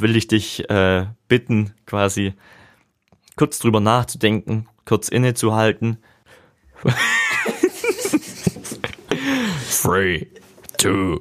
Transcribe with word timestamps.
will 0.00 0.16
ich 0.16 0.26
dich 0.26 0.68
äh, 0.70 1.06
bitten, 1.28 1.74
quasi 1.86 2.34
kurz 3.36 3.58
drüber 3.58 3.80
nachzudenken, 3.80 4.68
kurz 4.84 5.08
innezuhalten. 5.08 5.98
Three, 9.82 10.26
two, 10.78 11.20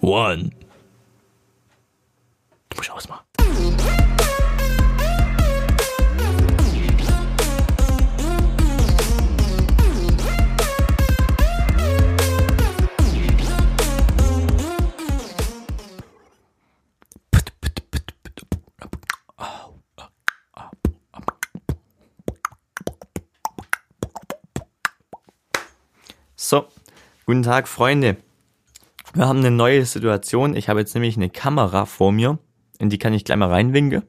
one. 0.00 0.50
Du 2.68 2.76
musst 2.76 2.90
ausmachen. 2.90 3.24
Guten 27.24 27.42
Tag, 27.42 27.68
Freunde. 27.68 28.16
Wir 29.14 29.28
haben 29.28 29.38
eine 29.38 29.50
neue 29.50 29.84
Situation. 29.84 30.56
Ich 30.56 30.68
habe 30.68 30.80
jetzt 30.80 30.94
nämlich 30.94 31.16
eine 31.16 31.30
Kamera 31.30 31.86
vor 31.86 32.12
mir, 32.12 32.38
in 32.78 32.90
die 32.90 32.98
kann 32.98 33.14
ich 33.14 33.24
gleich 33.24 33.38
mal 33.38 33.48
reinwinken. 33.48 34.02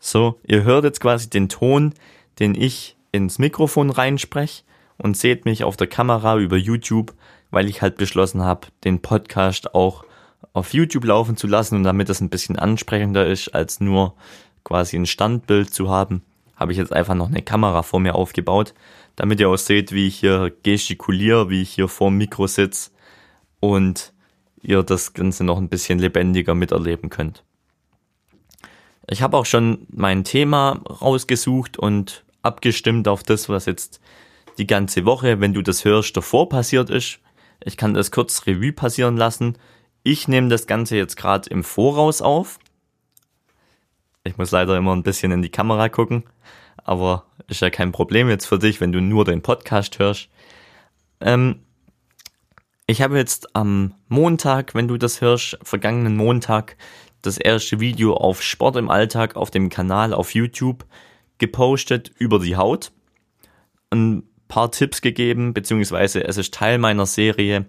So, 0.00 0.38
ihr 0.46 0.62
hört 0.62 0.84
jetzt 0.84 1.00
quasi 1.00 1.28
den 1.28 1.48
Ton, 1.48 1.92
den 2.38 2.54
ich 2.54 2.96
ins 3.12 3.38
Mikrofon 3.38 3.90
reinspreche 3.90 4.62
und 4.98 5.16
seht 5.16 5.44
mich 5.44 5.64
auf 5.64 5.76
der 5.76 5.88
Kamera 5.88 6.38
über 6.38 6.56
YouTube, 6.56 7.12
weil 7.50 7.68
ich 7.68 7.82
halt 7.82 7.96
beschlossen 7.96 8.42
habe, 8.42 8.68
den 8.84 9.02
Podcast 9.02 9.74
auch 9.74 10.04
auf 10.52 10.72
YouTube 10.72 11.04
laufen 11.04 11.36
zu 11.36 11.46
lassen 11.46 11.76
und 11.76 11.82
damit 11.82 12.08
es 12.08 12.20
ein 12.20 12.30
bisschen 12.30 12.58
ansprechender 12.58 13.26
ist, 13.26 13.48
als 13.54 13.80
nur 13.80 14.14
quasi 14.64 14.96
ein 14.96 15.06
Standbild 15.06 15.74
zu 15.74 15.90
haben, 15.90 16.22
habe 16.56 16.72
ich 16.72 16.78
jetzt 16.78 16.92
einfach 16.92 17.14
noch 17.14 17.28
eine 17.28 17.42
Kamera 17.42 17.82
vor 17.82 18.00
mir 18.00 18.14
aufgebaut, 18.14 18.74
damit 19.16 19.40
ihr 19.40 19.48
auch 19.48 19.56
seht, 19.56 19.92
wie 19.92 20.06
ich 20.06 20.20
hier 20.20 20.54
gestikuliere, 20.62 21.50
wie 21.50 21.62
ich 21.62 21.70
hier 21.70 21.88
vor 21.88 22.10
dem 22.10 22.18
Mikro 22.18 22.46
sitze 22.46 22.90
und 23.60 24.12
ihr 24.62 24.82
das 24.82 25.14
Ganze 25.14 25.44
noch 25.44 25.58
ein 25.58 25.68
bisschen 25.68 25.98
lebendiger 25.98 26.54
miterleben 26.54 27.10
könnt. 27.10 27.42
Ich 29.08 29.22
habe 29.22 29.36
auch 29.36 29.46
schon 29.46 29.86
mein 29.88 30.24
Thema 30.24 30.80
rausgesucht 30.88 31.78
und 31.78 32.24
abgestimmt 32.42 33.08
auf 33.08 33.22
das, 33.22 33.48
was 33.48 33.66
jetzt 33.66 34.00
die 34.58 34.66
ganze 34.66 35.04
Woche, 35.04 35.40
wenn 35.40 35.54
du 35.54 35.62
das 35.62 35.84
hörst, 35.84 36.16
davor 36.16 36.48
passiert 36.48 36.90
ist. 36.90 37.20
Ich 37.64 37.76
kann 37.76 37.94
das 37.94 38.10
kurz 38.10 38.46
Revue 38.46 38.72
passieren 38.72 39.16
lassen. 39.16 39.56
Ich 40.02 40.28
nehme 40.28 40.48
das 40.48 40.66
Ganze 40.66 40.96
jetzt 40.96 41.16
gerade 41.16 41.48
im 41.50 41.64
Voraus 41.64 42.20
auf. 42.22 42.58
Ich 44.24 44.38
muss 44.38 44.50
leider 44.50 44.76
immer 44.76 44.94
ein 44.94 45.02
bisschen 45.02 45.30
in 45.30 45.42
die 45.42 45.50
Kamera 45.50 45.88
gucken, 45.88 46.24
aber 46.86 47.24
ist 47.48 47.60
ja 47.60 47.70
kein 47.70 47.90
Problem 47.90 48.28
jetzt 48.28 48.46
für 48.46 48.58
dich, 48.58 48.80
wenn 48.80 48.92
du 48.92 49.00
nur 49.00 49.24
den 49.24 49.42
Podcast 49.42 49.98
hörst. 49.98 50.28
Ähm, 51.20 51.60
ich 52.86 53.02
habe 53.02 53.18
jetzt 53.18 53.56
am 53.56 53.94
Montag, 54.08 54.74
wenn 54.74 54.86
du 54.86 54.96
das 54.96 55.20
hörst, 55.20 55.58
vergangenen 55.62 56.16
Montag, 56.16 56.76
das 57.22 57.38
erste 57.38 57.80
Video 57.80 58.14
auf 58.14 58.40
Sport 58.40 58.76
im 58.76 58.88
Alltag 58.88 59.34
auf 59.34 59.50
dem 59.50 59.68
Kanal 59.68 60.14
auf 60.14 60.34
YouTube 60.34 60.86
gepostet 61.38 62.12
über 62.18 62.38
die 62.38 62.56
Haut. 62.56 62.92
Ein 63.90 64.22
paar 64.46 64.70
Tipps 64.70 65.00
gegeben, 65.00 65.54
beziehungsweise 65.54 66.22
es 66.22 66.36
ist 66.36 66.54
Teil 66.54 66.78
meiner 66.78 67.06
Serie, 67.06 67.66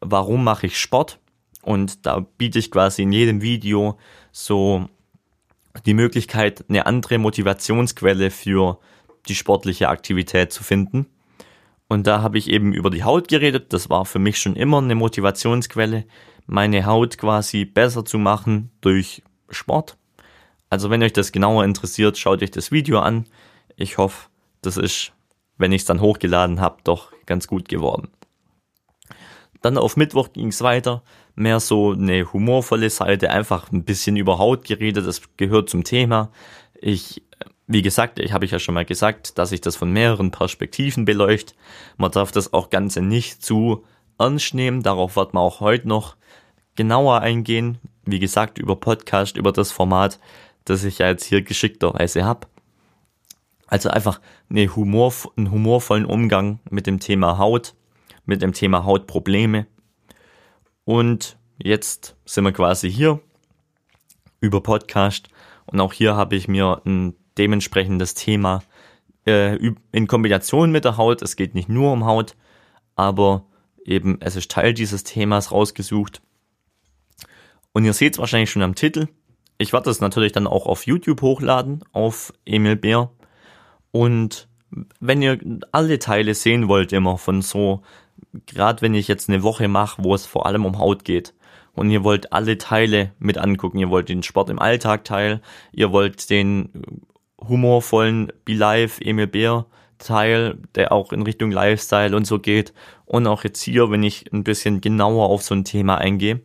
warum 0.00 0.44
mache 0.44 0.66
ich 0.66 0.80
Sport? 0.80 1.18
Und 1.60 2.06
da 2.06 2.20
biete 2.38 2.58
ich 2.58 2.70
quasi 2.70 3.02
in 3.02 3.12
jedem 3.12 3.42
Video 3.42 3.98
so 4.32 4.88
die 5.86 5.94
Möglichkeit, 5.94 6.64
eine 6.68 6.86
andere 6.86 7.18
Motivationsquelle 7.18 8.30
für 8.30 8.78
die 9.28 9.34
sportliche 9.34 9.88
Aktivität 9.88 10.52
zu 10.52 10.62
finden. 10.62 11.06
Und 11.88 12.06
da 12.06 12.22
habe 12.22 12.38
ich 12.38 12.48
eben 12.48 12.72
über 12.72 12.90
die 12.90 13.04
Haut 13.04 13.28
geredet. 13.28 13.72
Das 13.72 13.90
war 13.90 14.04
für 14.04 14.18
mich 14.18 14.38
schon 14.38 14.56
immer 14.56 14.78
eine 14.78 14.94
Motivationsquelle, 14.94 16.04
meine 16.46 16.86
Haut 16.86 17.18
quasi 17.18 17.64
besser 17.64 18.04
zu 18.04 18.18
machen 18.18 18.70
durch 18.80 19.22
Sport. 19.50 19.96
Also 20.68 20.90
wenn 20.90 21.02
euch 21.02 21.12
das 21.12 21.32
genauer 21.32 21.64
interessiert, 21.64 22.16
schaut 22.16 22.42
euch 22.42 22.52
das 22.52 22.70
Video 22.70 23.00
an. 23.00 23.26
Ich 23.76 23.98
hoffe, 23.98 24.28
das 24.62 24.76
ist, 24.76 25.12
wenn 25.58 25.72
ich 25.72 25.82
es 25.82 25.86
dann 25.86 26.00
hochgeladen 26.00 26.60
habe, 26.60 26.78
doch 26.84 27.12
ganz 27.26 27.48
gut 27.48 27.68
geworden. 27.68 28.08
Dann 29.62 29.76
auf 29.76 29.96
Mittwoch 29.96 30.32
ging 30.32 30.48
es 30.48 30.62
weiter 30.62 31.02
mehr 31.40 31.58
so 31.58 31.92
eine 31.92 32.32
humorvolle 32.32 32.90
Seite, 32.90 33.30
einfach 33.30 33.72
ein 33.72 33.84
bisschen 33.84 34.16
über 34.16 34.38
Haut 34.38 34.64
geredet, 34.64 35.06
das 35.06 35.22
gehört 35.36 35.68
zum 35.68 35.82
Thema. 35.82 36.30
Ich, 36.80 37.22
wie 37.66 37.82
gesagt, 37.82 38.18
ich 38.18 38.32
habe 38.32 38.44
ich 38.44 38.52
ja 38.52 38.58
schon 38.58 38.74
mal 38.74 38.84
gesagt, 38.84 39.38
dass 39.38 39.52
ich 39.52 39.60
das 39.60 39.76
von 39.76 39.90
mehreren 39.90 40.30
Perspektiven 40.30 41.04
beleuchte. 41.04 41.54
Man 41.96 42.10
darf 42.12 42.30
das 42.30 42.52
auch 42.52 42.70
Ganze 42.70 43.00
nicht 43.00 43.42
zu 43.44 43.84
ernst 44.18 44.54
nehmen, 44.54 44.82
darauf 44.82 45.16
wird 45.16 45.34
man 45.34 45.42
auch 45.42 45.60
heute 45.60 45.88
noch 45.88 46.16
genauer 46.76 47.20
eingehen. 47.20 47.78
Wie 48.04 48.18
gesagt, 48.18 48.58
über 48.58 48.76
Podcast, 48.76 49.36
über 49.36 49.52
das 49.52 49.72
Format, 49.72 50.18
das 50.64 50.84
ich 50.84 50.98
ja 50.98 51.08
jetzt 51.08 51.24
hier 51.24 51.42
geschickterweise 51.42 52.24
habe. 52.24 52.46
Also 53.66 53.88
einfach 53.88 54.20
eine 54.50 54.74
Humor, 54.74 55.12
einen 55.36 55.50
humorvollen 55.50 56.04
Umgang 56.04 56.58
mit 56.70 56.86
dem 56.86 56.98
Thema 56.98 57.38
Haut, 57.38 57.74
mit 58.26 58.42
dem 58.42 58.52
Thema 58.52 58.84
Hautprobleme. 58.84 59.66
Und 60.84 61.38
jetzt 61.58 62.16
sind 62.24 62.44
wir 62.44 62.52
quasi 62.52 62.90
hier 62.90 63.20
über 64.40 64.62
Podcast 64.62 65.28
und 65.66 65.80
auch 65.80 65.92
hier 65.92 66.16
habe 66.16 66.36
ich 66.36 66.48
mir 66.48 66.80
ein 66.84 67.14
dementsprechendes 67.38 68.14
Thema 68.14 68.62
äh, 69.26 69.56
in 69.92 70.06
Kombination 70.06 70.72
mit 70.72 70.84
der 70.84 70.96
Haut. 70.96 71.22
Es 71.22 71.36
geht 71.36 71.54
nicht 71.54 71.68
nur 71.68 71.92
um 71.92 72.04
Haut, 72.06 72.36
aber 72.96 73.44
eben 73.84 74.18
es 74.20 74.36
ist 74.36 74.50
Teil 74.50 74.74
dieses 74.74 75.04
Themas 75.04 75.52
rausgesucht. 75.52 76.22
Und 77.72 77.84
ihr 77.84 77.92
seht 77.92 78.14
es 78.14 78.18
wahrscheinlich 78.18 78.50
schon 78.50 78.62
am 78.62 78.74
Titel. 78.74 79.08
Ich 79.58 79.72
werde 79.72 79.90
es 79.90 80.00
natürlich 80.00 80.32
dann 80.32 80.46
auch 80.46 80.66
auf 80.66 80.86
YouTube 80.86 81.22
hochladen, 81.22 81.84
auf 81.92 82.32
Emil 82.44 82.76
Bär. 82.76 83.10
Und 83.92 84.48
wenn 85.00 85.22
ihr 85.22 85.38
alle 85.72 85.98
Teile 85.98 86.34
sehen 86.34 86.68
wollt, 86.68 86.92
immer 86.92 87.18
von 87.18 87.42
so 87.42 87.82
gerade 88.46 88.82
wenn 88.82 88.94
ich 88.94 89.08
jetzt 89.08 89.28
eine 89.28 89.42
Woche 89.42 89.68
mache, 89.68 90.02
wo 90.02 90.14
es 90.14 90.26
vor 90.26 90.46
allem 90.46 90.66
um 90.66 90.78
Haut 90.78 91.04
geht. 91.04 91.34
Und 91.72 91.90
ihr 91.90 92.04
wollt 92.04 92.32
alle 92.32 92.58
Teile 92.58 93.12
mit 93.18 93.38
angucken, 93.38 93.78
ihr 93.78 93.90
wollt 93.90 94.08
den 94.08 94.22
Sport 94.22 94.50
im 94.50 94.58
Alltag 94.58 95.04
Teil, 95.04 95.40
ihr 95.72 95.92
wollt 95.92 96.28
den 96.28 96.70
humorvollen 97.40 98.32
Be 98.44 98.54
Live 98.54 99.00
Emil 99.00 99.28
Bär 99.28 99.66
Teil, 99.98 100.58
der 100.74 100.92
auch 100.92 101.12
in 101.12 101.22
Richtung 101.22 101.50
Lifestyle 101.50 102.16
und 102.16 102.26
so 102.26 102.38
geht. 102.38 102.72
Und 103.04 103.26
auch 103.26 103.44
jetzt 103.44 103.62
hier, 103.62 103.90
wenn 103.90 104.02
ich 104.02 104.32
ein 104.32 104.44
bisschen 104.44 104.80
genauer 104.80 105.28
auf 105.28 105.42
so 105.42 105.54
ein 105.54 105.64
Thema 105.64 105.98
eingehe, 105.98 106.40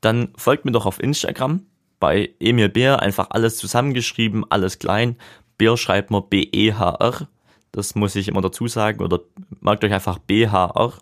dann 0.00 0.28
folgt 0.36 0.64
mir 0.64 0.72
doch 0.72 0.86
auf 0.86 1.02
Instagram 1.02 1.66
bei 2.00 2.30
Emil 2.38 2.68
Bär 2.68 3.00
einfach 3.00 3.28
alles 3.30 3.56
zusammengeschrieben, 3.56 4.44
alles 4.50 4.78
klein. 4.78 5.16
Bär 5.56 5.76
schreibt 5.76 6.10
man 6.10 6.28
B-E-H-R 6.28 7.28
das 7.74 7.96
muss 7.96 8.14
ich 8.14 8.28
immer 8.28 8.40
dazu 8.40 8.68
sagen. 8.68 9.02
Oder 9.02 9.20
merkt 9.60 9.82
euch 9.84 9.92
einfach 9.92 10.18
BHR. 10.18 10.92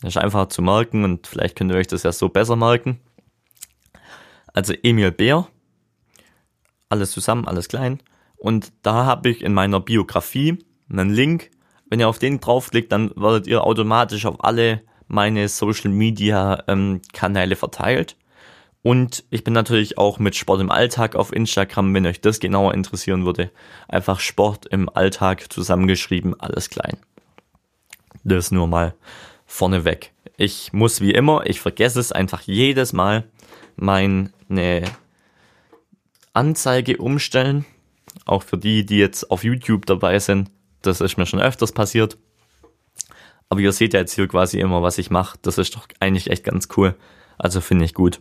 Das 0.00 0.14
ist 0.14 0.16
einfach 0.16 0.46
zu 0.46 0.62
merken 0.62 1.04
und 1.04 1.26
vielleicht 1.26 1.56
könnt 1.56 1.72
ihr 1.72 1.76
euch 1.76 1.88
das 1.88 2.04
ja 2.04 2.12
so 2.12 2.28
besser 2.28 2.54
merken. 2.54 3.00
Also 4.54 4.72
Emil 4.82 5.10
Bär. 5.10 5.48
Alles 6.88 7.10
zusammen, 7.10 7.46
alles 7.46 7.68
klein. 7.68 8.00
Und 8.36 8.72
da 8.82 9.04
habe 9.04 9.30
ich 9.30 9.42
in 9.42 9.52
meiner 9.52 9.80
Biografie 9.80 10.58
einen 10.88 11.10
Link. 11.10 11.50
Wenn 11.88 11.98
ihr 11.98 12.08
auf 12.08 12.20
den 12.20 12.40
draufklickt, 12.40 12.92
dann 12.92 13.10
werdet 13.16 13.48
ihr 13.48 13.64
automatisch 13.64 14.26
auf 14.26 14.42
alle 14.44 14.82
meine 15.08 15.48
Social 15.48 15.90
Media 15.90 16.62
ähm, 16.68 17.02
Kanäle 17.12 17.56
verteilt. 17.56 18.16
Und 18.82 19.24
ich 19.30 19.44
bin 19.44 19.52
natürlich 19.52 19.98
auch 19.98 20.18
mit 20.18 20.36
Sport 20.36 20.60
im 20.60 20.70
Alltag 20.70 21.14
auf 21.14 21.32
Instagram, 21.32 21.92
wenn 21.92 22.06
euch 22.06 22.20
das 22.20 22.40
genauer 22.40 22.72
interessieren 22.72 23.26
würde. 23.26 23.50
Einfach 23.88 24.20
Sport 24.20 24.66
im 24.66 24.88
Alltag 24.88 25.52
zusammengeschrieben, 25.52 26.38
alles 26.40 26.70
klein. 26.70 26.96
Das 28.24 28.50
nur 28.50 28.66
mal 28.66 28.94
vorneweg. 29.44 30.12
Ich 30.38 30.72
muss 30.72 31.02
wie 31.02 31.12
immer, 31.12 31.44
ich 31.44 31.60
vergesse 31.60 32.00
es 32.00 32.12
einfach 32.12 32.40
jedes 32.42 32.94
Mal, 32.94 33.24
meine 33.76 34.30
Anzeige 36.32 36.96
umstellen. 36.96 37.66
Auch 38.24 38.42
für 38.42 38.56
die, 38.56 38.86
die 38.86 38.98
jetzt 38.98 39.30
auf 39.30 39.44
YouTube 39.44 39.84
dabei 39.84 40.18
sind. 40.18 40.50
Das 40.80 41.02
ist 41.02 41.18
mir 41.18 41.26
schon 41.26 41.40
öfters 41.40 41.72
passiert. 41.72 42.16
Aber 43.50 43.60
ihr 43.60 43.72
seht 43.72 43.92
ja 43.92 44.00
jetzt 44.00 44.14
hier 44.14 44.28
quasi 44.28 44.58
immer, 44.58 44.82
was 44.82 44.96
ich 44.96 45.10
mache. 45.10 45.38
Das 45.42 45.58
ist 45.58 45.74
doch 45.76 45.86
eigentlich 45.98 46.30
echt 46.30 46.44
ganz 46.44 46.68
cool. 46.76 46.94
Also 47.36 47.60
finde 47.60 47.84
ich 47.84 47.92
gut 47.92 48.20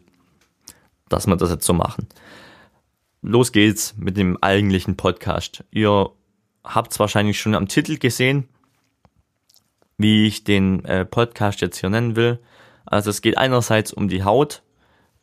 dass 1.09 1.27
wir 1.27 1.35
das 1.35 1.49
jetzt 1.49 1.65
so 1.65 1.73
machen. 1.73 2.07
Los 3.21 3.51
geht's 3.51 3.95
mit 3.97 4.17
dem 4.17 4.37
eigentlichen 4.41 4.95
Podcast. 4.95 5.63
Ihr 5.71 6.09
habt 6.63 6.91
es 6.91 6.99
wahrscheinlich 6.99 7.39
schon 7.39 7.55
am 7.55 7.67
Titel 7.67 7.97
gesehen, 7.97 8.47
wie 9.97 10.25
ich 10.25 10.45
den 10.45 10.85
äh, 10.85 11.05
Podcast 11.05 11.61
jetzt 11.61 11.79
hier 11.79 11.89
nennen 11.89 12.15
will. 12.15 12.39
Also 12.85 13.09
es 13.09 13.21
geht 13.21 13.37
einerseits 13.37 13.91
um 13.91 14.07
die 14.07 14.23
Haut 14.23 14.63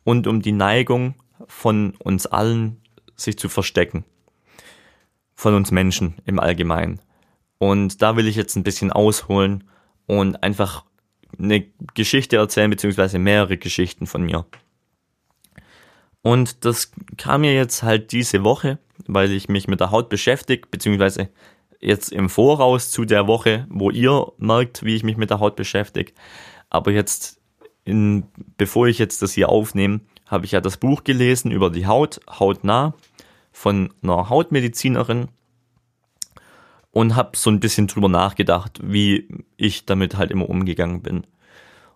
und 0.03 0.27
um 0.27 0.41
die 0.41 0.51
Neigung 0.51 1.15
von 1.47 1.95
uns 1.99 2.27
allen, 2.27 2.81
sich 3.15 3.37
zu 3.39 3.49
verstecken. 3.49 4.05
Von 5.33 5.55
uns 5.55 5.71
Menschen 5.71 6.15
im 6.25 6.39
Allgemeinen. 6.39 7.01
Und 7.57 8.01
da 8.01 8.15
will 8.15 8.27
ich 8.27 8.35
jetzt 8.35 8.55
ein 8.55 8.63
bisschen 8.63 8.91
ausholen 8.91 9.63
und 10.05 10.43
einfach 10.43 10.85
eine 11.37 11.65
Geschichte 11.93 12.37
erzählen, 12.37 12.69
beziehungsweise 12.69 13.19
mehrere 13.19 13.57
Geschichten 13.57 14.07
von 14.07 14.23
mir. 14.23 14.45
Und 16.27 16.65
das 16.65 16.91
kam 17.15 17.39
mir 17.39 17.53
jetzt 17.53 17.83
halt 17.83 18.11
diese 18.11 18.43
Woche, 18.43 18.79
weil 19.05 19.31
ich 19.31 19.47
mich 19.47 19.69
mit 19.69 19.79
der 19.79 19.91
Haut 19.91 20.09
beschäftige, 20.09 20.67
beziehungsweise 20.69 21.29
jetzt 21.79 22.11
im 22.11 22.27
Voraus 22.29 22.91
zu 22.91 23.05
der 23.05 23.27
Woche, 23.27 23.65
wo 23.69 23.91
ihr 23.91 24.33
merkt, 24.37 24.83
wie 24.83 24.97
ich 24.97 25.03
mich 25.03 25.15
mit 25.15 25.29
der 25.29 25.39
Haut 25.39 25.55
beschäftige. 25.55 26.11
Aber 26.69 26.91
jetzt, 26.91 27.39
in, 27.85 28.25
bevor 28.57 28.87
ich 28.87 28.97
jetzt 28.97 29.21
das 29.21 29.31
hier 29.31 29.47
aufnehme, 29.47 30.01
habe 30.25 30.43
ich 30.43 30.51
ja 30.51 30.59
das 30.59 30.75
Buch 30.75 31.05
gelesen 31.05 31.49
über 31.49 31.69
die 31.69 31.87
Haut, 31.87 32.19
hautnah, 32.29 32.93
von 33.53 33.93
einer 34.03 34.27
Hautmedizinerin 34.27 35.29
und 36.91 37.15
habe 37.15 37.37
so 37.37 37.49
ein 37.49 37.61
bisschen 37.61 37.87
drüber 37.87 38.09
nachgedacht, 38.09 38.81
wie 38.83 39.45
ich 39.55 39.85
damit 39.85 40.17
halt 40.17 40.31
immer 40.31 40.49
umgegangen 40.49 41.03
bin. 41.03 41.25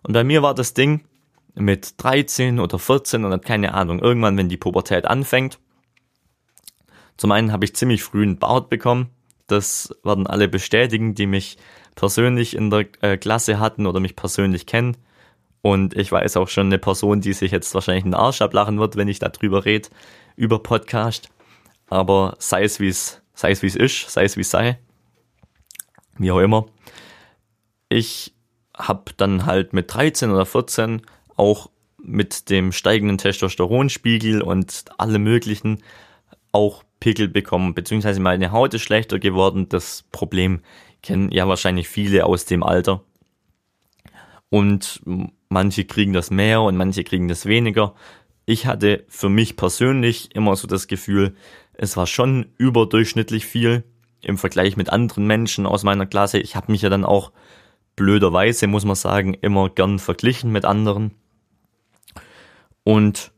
Und 0.02 0.14
bei 0.14 0.24
mir 0.24 0.40
war 0.40 0.54
das 0.54 0.72
Ding 0.72 1.04
mit 1.54 2.02
13 2.02 2.60
oder 2.60 2.78
14 2.78 3.24
oder 3.24 3.38
keine 3.38 3.74
Ahnung, 3.74 3.98
irgendwann, 4.00 4.36
wenn 4.36 4.48
die 4.48 4.56
Pubertät 4.56 5.06
anfängt. 5.06 5.58
Zum 7.16 7.32
einen 7.32 7.52
habe 7.52 7.64
ich 7.64 7.76
ziemlich 7.76 8.02
früh 8.02 8.22
einen 8.22 8.38
Bart 8.38 8.68
bekommen. 8.68 9.10
Das 9.46 9.94
werden 10.02 10.26
alle 10.26 10.48
bestätigen, 10.48 11.14
die 11.14 11.26
mich 11.26 11.58
persönlich 11.94 12.56
in 12.56 12.70
der 12.70 12.86
äh, 13.02 13.16
Klasse 13.16 13.60
hatten 13.60 13.86
oder 13.86 14.00
mich 14.00 14.16
persönlich 14.16 14.66
kennen. 14.66 14.96
Und 15.60 15.96
ich 15.96 16.10
weiß 16.10 16.36
auch 16.38 16.48
schon 16.48 16.66
eine 16.66 16.78
Person, 16.78 17.20
die 17.20 17.32
sich 17.32 17.52
jetzt 17.52 17.74
wahrscheinlich 17.74 18.04
einen 18.04 18.14
Arsch 18.14 18.42
ablachen 18.42 18.78
wird, 18.78 18.96
wenn 18.96 19.08
ich 19.08 19.20
darüber 19.20 19.64
rede, 19.64 19.88
über 20.36 20.60
Podcast. 20.60 21.28
Aber 21.88 22.34
sei 22.38 22.64
es 22.64 22.80
wie 22.80 22.88
es, 22.88 23.22
sei 23.34 23.52
es 23.52 23.62
wie 23.62 23.66
es 23.66 23.76
ist, 23.76 24.10
sei 24.10 24.24
es 24.24 24.36
wie 24.36 24.40
es 24.40 24.50
sei. 24.50 24.78
Wie 26.18 26.30
auch 26.32 26.40
immer. 26.40 26.66
Ich 27.88 28.34
habe 28.76 29.12
dann 29.16 29.46
halt 29.46 29.72
mit 29.72 29.92
13 29.92 30.30
oder 30.30 30.46
14 30.46 31.02
auch 31.36 31.70
mit 31.98 32.50
dem 32.50 32.72
steigenden 32.72 33.18
Testosteronspiegel 33.18 34.42
und 34.42 34.84
alle 34.98 35.18
möglichen 35.18 35.82
auch 36.50 36.84
Pickel 37.00 37.28
bekommen, 37.28 37.74
beziehungsweise 37.74 38.20
meine 38.20 38.52
Haut 38.52 38.74
ist 38.74 38.82
schlechter 38.82 39.18
geworden. 39.18 39.68
Das 39.68 40.04
Problem 40.12 40.60
kennen 41.02 41.30
ja 41.32 41.48
wahrscheinlich 41.48 41.88
viele 41.88 42.26
aus 42.26 42.44
dem 42.44 42.62
Alter. 42.62 43.02
Und 44.50 45.00
manche 45.48 45.84
kriegen 45.84 46.12
das 46.12 46.30
mehr 46.30 46.60
und 46.60 46.76
manche 46.76 47.04
kriegen 47.04 47.28
das 47.28 47.46
weniger. 47.46 47.94
Ich 48.44 48.66
hatte 48.66 49.04
für 49.08 49.28
mich 49.28 49.56
persönlich 49.56 50.34
immer 50.34 50.56
so 50.56 50.66
das 50.66 50.88
Gefühl, 50.88 51.34
es 51.72 51.96
war 51.96 52.06
schon 52.06 52.52
überdurchschnittlich 52.58 53.46
viel 53.46 53.84
im 54.20 54.38
Vergleich 54.38 54.76
mit 54.76 54.90
anderen 54.90 55.26
Menschen 55.26 55.66
aus 55.66 55.84
meiner 55.84 56.06
Klasse. 56.06 56.38
Ich 56.38 56.54
habe 56.54 56.70
mich 56.70 56.82
ja 56.82 56.90
dann 56.90 57.04
auch 57.04 57.32
blöderweise, 57.96 58.66
muss 58.66 58.84
man 58.84 58.94
sagen, 58.94 59.34
immer 59.34 59.70
gern 59.70 59.98
verglichen 59.98 60.52
mit 60.52 60.64
anderen. 60.64 61.12
Und 62.84 63.32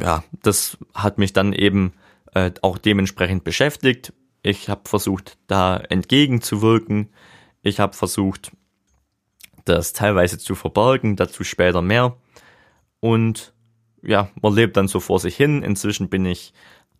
ja, 0.00 0.22
das 0.42 0.78
hat 0.94 1.18
mich 1.18 1.32
dann 1.32 1.52
eben 1.52 1.92
äh, 2.34 2.50
auch 2.62 2.78
dementsprechend 2.78 3.44
beschäftigt. 3.44 4.12
Ich 4.42 4.68
habe 4.68 4.82
versucht, 4.88 5.38
da 5.46 5.76
entgegenzuwirken. 5.76 7.10
Ich 7.62 7.80
habe 7.80 7.94
versucht, 7.94 8.52
das 9.64 9.92
teilweise 9.92 10.38
zu 10.38 10.54
verbergen, 10.54 11.16
dazu 11.16 11.44
später 11.44 11.82
mehr. 11.82 12.16
Und 13.00 13.52
ja, 14.02 14.30
man 14.40 14.54
lebt 14.54 14.76
dann 14.76 14.88
so 14.88 15.00
vor 15.00 15.20
sich 15.20 15.36
hin. 15.36 15.62
Inzwischen 15.62 16.08
bin 16.08 16.26
ich 16.26 16.52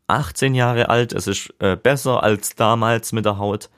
18 0.07 0.55
Jahre 0.55 0.89
alt. 0.89 1.13
Es 1.13 1.27
ist 1.27 1.53
äh, 1.59 1.77
besser 1.77 2.23
als 2.23 2.55
damals 2.55 3.13
mit 3.13 3.25
der 3.25 3.39
Haut, 3.39 3.71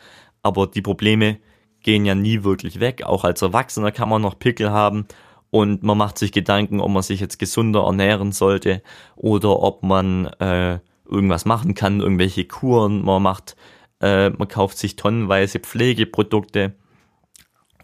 aber 0.43 0.67
die 0.67 0.83
Probleme 0.83 1.39
gehen 1.81 2.05
ja 2.05 2.15
nie 2.15 2.45
wirklich 2.45 2.81
weg. 2.81 3.05
Auch 3.05 3.25
als 3.25 3.43
Erwachsener 3.43 3.93
kann 3.93 4.09
man 4.09 4.23
noch 4.23 4.39
Pickel 4.39 4.71
haben 4.71 5.07
und 5.55 5.85
man 5.85 5.97
macht 5.97 6.19
sich 6.19 6.33
Gedanken, 6.33 6.81
ob 6.81 6.91
man 6.91 7.05
sich 7.05 7.21
jetzt 7.21 7.39
gesunder 7.39 7.85
ernähren 7.85 8.33
sollte 8.33 8.83
oder 9.15 9.61
ob 9.61 9.85
man 9.85 10.27
äh, 10.41 10.81
irgendwas 11.09 11.45
machen 11.45 11.75
kann, 11.75 12.01
irgendwelche 12.01 12.45
Kuren. 12.45 13.05
Man 13.05 13.23
macht, 13.23 13.55
äh, 14.01 14.31
man 14.31 14.49
kauft 14.49 14.79
sich 14.79 14.97
tonnenweise 14.97 15.61
Pflegeprodukte 15.61 16.75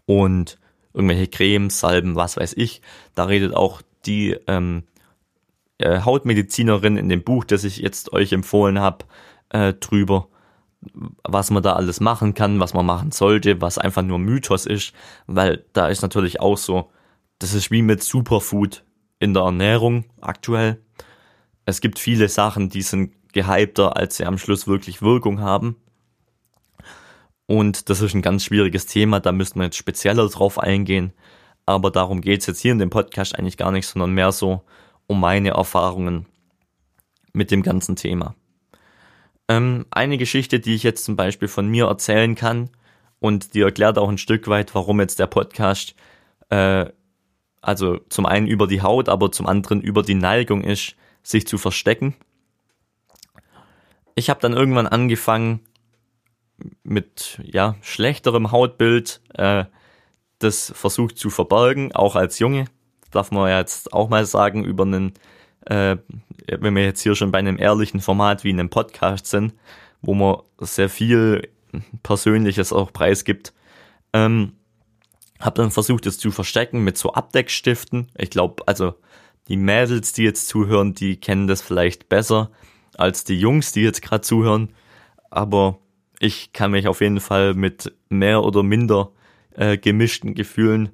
und 0.05 0.59
irgendwelche 0.95 1.29
Cremes, 1.29 1.79
Salben, 1.79 2.17
was 2.17 2.37
weiß 2.37 2.55
ich. 2.55 2.83
Da 3.15 3.27
redet 3.27 3.55
auch 3.55 3.83
die 4.05 4.37
ähm, 4.49 4.83
äh, 5.79 6.01
Hautmedizinerin 6.01 6.97
in 6.97 7.09
dem 7.09 7.23
Buch, 7.23 7.45
das 7.45 7.63
ich 7.63 7.77
jetzt 7.77 8.13
euch 8.13 8.33
empfohlen 8.33 8.81
habe, 8.81 9.05
äh, 9.51 9.75
drüber 9.75 10.27
was 11.23 11.51
man 11.51 11.63
da 11.63 11.75
alles 11.75 12.01
machen 12.01 12.33
kann, 12.33 12.59
was 12.59 12.73
man 12.75 12.87
machen 12.87 13.13
sollte, 13.13 13.61
was 13.61 13.77
einfach 13.77 14.03
nur 14.03 14.19
Mythos 14.19 14.65
ist, 14.65 14.95
weil 15.27 15.63
da 15.75 15.89
ist 15.89 16.01
natürlich 16.01 16.41
auch 16.41 16.57
so, 16.57 16.91
das 17.41 17.55
ist 17.55 17.71
wie 17.71 17.83
mit 17.83 18.03
Superfood 18.03 18.85
in 19.19 19.35
der 19.35 19.43
Ernährung 19.43 20.05
aktuell. 20.21 20.81
Es 21.65 21.81
gibt 21.81 21.99
viele 21.99 22.29
Sachen, 22.29 22.69
die 22.69 22.83
sind 22.83 23.13
gehypter, 23.33 23.97
als 23.97 24.17
sie 24.17 24.27
am 24.27 24.39
Schluss 24.39 24.67
wirklich 24.67 25.03
Wirkung 25.03 25.41
haben. 25.41 25.77
Und 27.47 27.89
das 27.89 28.01
ist 28.01 28.15
ein 28.15 28.23
ganz 28.23 28.45
schwieriges 28.45 28.87
Thema, 28.87 29.19
da 29.19 29.33
müssten 29.33 29.59
wir 29.59 29.65
jetzt 29.65 29.77
spezieller 29.77 30.29
drauf 30.29 30.59
eingehen. 30.59 31.13
Aber 31.67 31.91
darum 31.91 32.21
geht's 32.21 32.47
jetzt 32.47 32.61
hier 32.61 32.73
in 32.73 32.79
dem 32.79 32.91
Podcast 32.91 33.37
eigentlich 33.37 33.57
gar 33.57 33.73
nicht, 33.73 33.87
sondern 33.87 34.13
mehr 34.13 34.33
so 34.33 34.63
um 35.07 35.19
meine 35.19 35.51
Erfahrungen 35.51 36.27
mit 37.33 37.51
dem 37.51 37.63
ganzen 37.63 37.97
Thema. 37.97 38.35
Ähm, 39.49 39.87
eine 39.91 40.19
Geschichte, 40.19 40.61
die 40.61 40.75
ich 40.75 40.83
jetzt 40.83 41.05
zum 41.05 41.17
Beispiel 41.17 41.49
von 41.49 41.69
mir 41.69 41.87
erzählen 41.87 42.35
kann 42.35 42.71
und 43.19 43.55
die 43.55 43.63
erklärt 43.63 43.99
auch 43.99 44.09
ein 44.09 44.19
Stück 44.19 44.47
weit, 44.47 44.75
warum 44.75 45.01
jetzt 45.01 45.19
der 45.19 45.27
Podcast 45.27 45.95
äh, 46.51 46.87
also 47.61 47.99
zum 48.09 48.27
einen 48.27 48.47
über 48.47 48.67
die 48.67 48.83
Haut, 48.83 49.09
aber 49.09 49.33
zum 49.33 49.47
anderen 49.47 49.81
über 49.81 50.03
die 50.03 50.15
Neigung 50.15 50.63
ist, 50.63 50.97
sich 51.23 51.47
zu 51.47 51.59
verstecken. 51.59 52.15
Ich 54.15 54.31
habe 54.31 54.41
dann 54.41 54.53
irgendwann 54.53 54.87
angefangen 54.87 55.61
mit 56.83 57.41
ja 57.43 57.77
schlechterem 57.83 58.53
Hautbild 58.53 59.21
äh, 59.35 59.65
das 60.39 60.73
versucht 60.75 61.19
zu 61.19 61.31
verbergen, 61.31 61.95
auch 61.95 62.17
als 62.17 62.39
Junge. 62.39 62.65
darf 63.11 63.31
man 63.31 63.49
ja 63.49 63.59
jetzt 63.59 63.93
auch 63.93 64.09
mal 64.09 64.25
sagen 64.25 64.65
über 64.65 64.85
einen 64.85 65.13
äh, 65.67 65.99
wenn 66.47 66.75
wir 66.75 66.85
jetzt 66.85 67.03
hier 67.03 67.15
schon 67.15 67.33
bei 67.33 67.39
einem 67.39 67.59
ehrlichen 67.59 68.01
Format 68.01 68.45
wie 68.45 68.51
einem 68.51 68.71
Podcast 68.71 69.27
sind, 69.27 69.55
wo 70.01 70.15
man 70.15 70.39
sehr 70.59 70.89
viel 70.89 71.49
Persönliches 72.03 72.73
auch 72.73 72.93
preisgibt, 72.93 73.53
ähm, 74.13 74.53
habe 75.41 75.63
dann 75.63 75.71
versucht, 75.71 76.07
es 76.07 76.19
zu 76.19 76.31
verstecken 76.31 76.85
mit 76.85 76.99
so 76.99 77.13
Abdeckstiften. 77.15 78.09
Ich 78.17 78.31
glaube, 78.31 78.63
also 78.67 78.95
die 79.49 79.57
Mädels, 79.57 80.13
die 80.13 80.23
jetzt 80.23 80.49
zuhören, 80.49 80.95
die 80.95 81.17
kennen 81.17 81.47
das 81.47 81.63
vielleicht 81.63 82.09
besser 82.09 82.51
als 82.97 83.25
die 83.25 83.39
Jungs, 83.39 83.73
die 83.73 83.83
jetzt 83.83 84.03
gerade 84.03 84.21
zuhören. 84.21 84.73
Aber 85.31 85.79
ich 86.19 86.53
kann 86.53 86.71
mich 86.71 86.87
auf 86.87 87.01
jeden 87.01 87.21
Fall 87.21 87.55
mit 87.55 87.93
mehr 88.09 88.45
oder 88.45 88.63
minder 88.63 89.11
äh, 89.55 89.79
gemischten 89.79 90.35
Gefühlen 90.35 90.91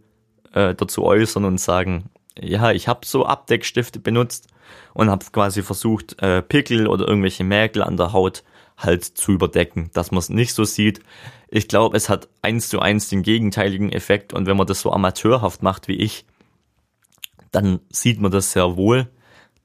äh, 0.52 0.74
dazu 0.74 1.04
äußern 1.04 1.44
und 1.44 1.60
sagen, 1.60 2.10
ja, 2.38 2.70
ich 2.70 2.86
habe 2.86 3.04
so 3.04 3.26
Abdeckstifte 3.26 3.98
benutzt 3.98 4.48
und 4.94 5.10
habe 5.10 5.24
quasi 5.32 5.62
versucht, 5.62 6.20
äh, 6.22 6.42
Pickel 6.42 6.86
oder 6.86 7.08
irgendwelche 7.08 7.44
Mäkel 7.44 7.82
an 7.82 7.96
der 7.96 8.12
Haut 8.12 8.44
halt 8.76 9.04
zu 9.04 9.32
überdecken, 9.32 9.90
dass 9.94 10.10
man 10.10 10.18
es 10.18 10.28
nicht 10.28 10.54
so 10.54 10.64
sieht. 10.64 11.00
Ich 11.48 11.68
glaube, 11.68 11.96
es 11.96 12.08
hat 12.08 12.28
eins 12.42 12.68
zu 12.68 12.80
eins 12.80 13.08
den 13.08 13.22
gegenteiligen 13.22 13.92
Effekt 13.92 14.32
und 14.32 14.46
wenn 14.46 14.56
man 14.56 14.66
das 14.66 14.80
so 14.80 14.92
amateurhaft 14.92 15.62
macht 15.62 15.88
wie 15.88 15.96
ich, 15.96 16.26
dann 17.52 17.80
sieht 17.90 18.20
man 18.20 18.30
das 18.30 18.52
sehr 18.52 18.76
wohl, 18.76 19.08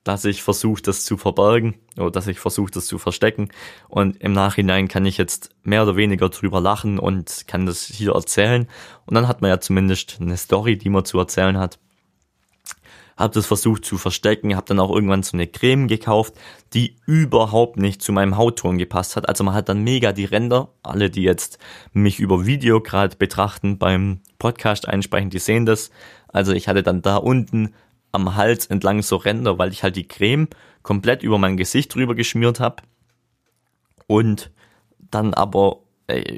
dass 0.03 0.25
ich 0.25 0.41
versuche, 0.41 0.81
das 0.81 1.03
zu 1.03 1.17
verbergen 1.17 1.75
oder 1.97 2.09
dass 2.09 2.27
ich 2.27 2.39
versuche, 2.39 2.71
das 2.71 2.87
zu 2.87 2.97
verstecken. 2.97 3.49
Und 3.87 4.17
im 4.17 4.33
Nachhinein 4.33 4.87
kann 4.87 5.05
ich 5.05 5.17
jetzt 5.17 5.49
mehr 5.63 5.83
oder 5.83 5.95
weniger 5.95 6.29
drüber 6.29 6.59
lachen 6.59 6.97
und 6.97 7.43
kann 7.47 7.65
das 7.65 7.83
hier 7.83 8.13
erzählen. 8.13 8.67
Und 9.05 9.13
dann 9.13 9.27
hat 9.27 9.41
man 9.41 9.49
ja 9.49 9.59
zumindest 9.59 10.17
eine 10.19 10.37
Story, 10.37 10.77
die 10.77 10.89
man 10.89 11.05
zu 11.05 11.19
erzählen 11.19 11.57
hat 11.57 11.77
habe 13.17 13.33
das 13.33 13.45
versucht 13.45 13.85
zu 13.85 13.97
verstecken, 13.97 14.55
habe 14.55 14.67
dann 14.67 14.79
auch 14.79 14.93
irgendwann 14.93 15.23
so 15.23 15.37
eine 15.37 15.47
Creme 15.47 15.87
gekauft, 15.87 16.33
die 16.73 16.95
überhaupt 17.05 17.77
nicht 17.77 18.01
zu 18.01 18.11
meinem 18.11 18.37
Hautton 18.37 18.77
gepasst 18.77 19.15
hat. 19.15 19.27
Also 19.27 19.43
man 19.43 19.53
hat 19.53 19.69
dann 19.69 19.83
mega 19.83 20.11
die 20.11 20.25
Ränder, 20.25 20.69
alle 20.83 21.09
die 21.09 21.23
jetzt 21.23 21.59
mich 21.93 22.19
über 22.19 22.45
Video 22.45 22.81
gerade 22.81 23.15
betrachten 23.15 23.77
beim 23.77 24.21
Podcast 24.39 24.87
einsprechen, 24.87 25.29
die 25.29 25.39
sehen 25.39 25.65
das. 25.65 25.91
Also 26.27 26.53
ich 26.53 26.67
hatte 26.67 26.83
dann 26.83 27.01
da 27.01 27.17
unten 27.17 27.73
am 28.11 28.35
Hals 28.35 28.65
entlang 28.65 29.01
so 29.01 29.15
Ränder, 29.15 29.57
weil 29.57 29.71
ich 29.71 29.83
halt 29.83 29.95
die 29.95 30.07
Creme 30.07 30.47
komplett 30.83 31.23
über 31.23 31.37
mein 31.37 31.57
Gesicht 31.57 31.93
drüber 31.93 32.15
geschmiert 32.15 32.59
habe 32.59 32.83
und 34.07 34.51
dann 34.99 35.33
aber 35.33 35.79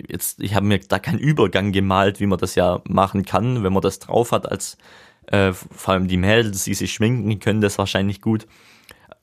jetzt 0.08 0.40
ich 0.40 0.54
habe 0.54 0.66
mir 0.66 0.80
da 0.80 1.00
keinen 1.00 1.18
Übergang 1.18 1.72
gemalt, 1.72 2.20
wie 2.20 2.28
man 2.28 2.38
das 2.38 2.56
ja 2.56 2.82
machen 2.86 3.26
kann, 3.26 3.64
wenn 3.64 3.74
man 3.74 3.82
das 3.82 4.00
drauf 4.00 4.32
hat 4.32 4.52
als 4.52 4.78
Äh, 5.28 5.54
vor 5.54 5.94
allem 5.94 6.08
die 6.08 6.18
Mädels, 6.18 6.64
die 6.64 6.74
sich 6.74 6.94
schminken, 6.94 7.40
können 7.40 7.62
das 7.62 7.78
wahrscheinlich 7.78 8.22
gut. 8.22 8.48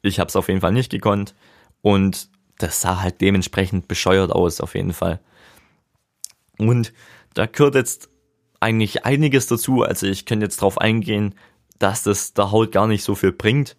Ich 0.02 0.18
habe 0.18 0.28
es 0.28 0.36
auf 0.36 0.48
jeden 0.48 0.60
Fall 0.60 0.72
nicht 0.72 0.90
gekonnt. 0.90 1.34
Und 1.82 2.28
das 2.58 2.80
sah 2.80 3.00
halt 3.00 3.20
dementsprechend 3.20 3.88
bescheuert 3.88 4.30
aus, 4.30 4.60
auf 4.60 4.74
jeden 4.74 4.92
Fall. 4.92 5.20
Und 6.58 6.92
da 7.34 7.46
gehört 7.46 7.74
jetzt 7.74 8.10
eigentlich 8.60 9.04
einiges 9.04 9.46
dazu. 9.46 9.82
Also 9.82 10.06
ich 10.06 10.26
könnte 10.26 10.44
jetzt 10.44 10.60
drauf 10.60 10.78
eingehen, 10.78 11.34
dass 11.78 12.02
das 12.02 12.34
der 12.34 12.52
Haut 12.52 12.72
gar 12.72 12.86
nicht 12.86 13.02
so 13.02 13.14
viel 13.14 13.32
bringt. 13.32 13.76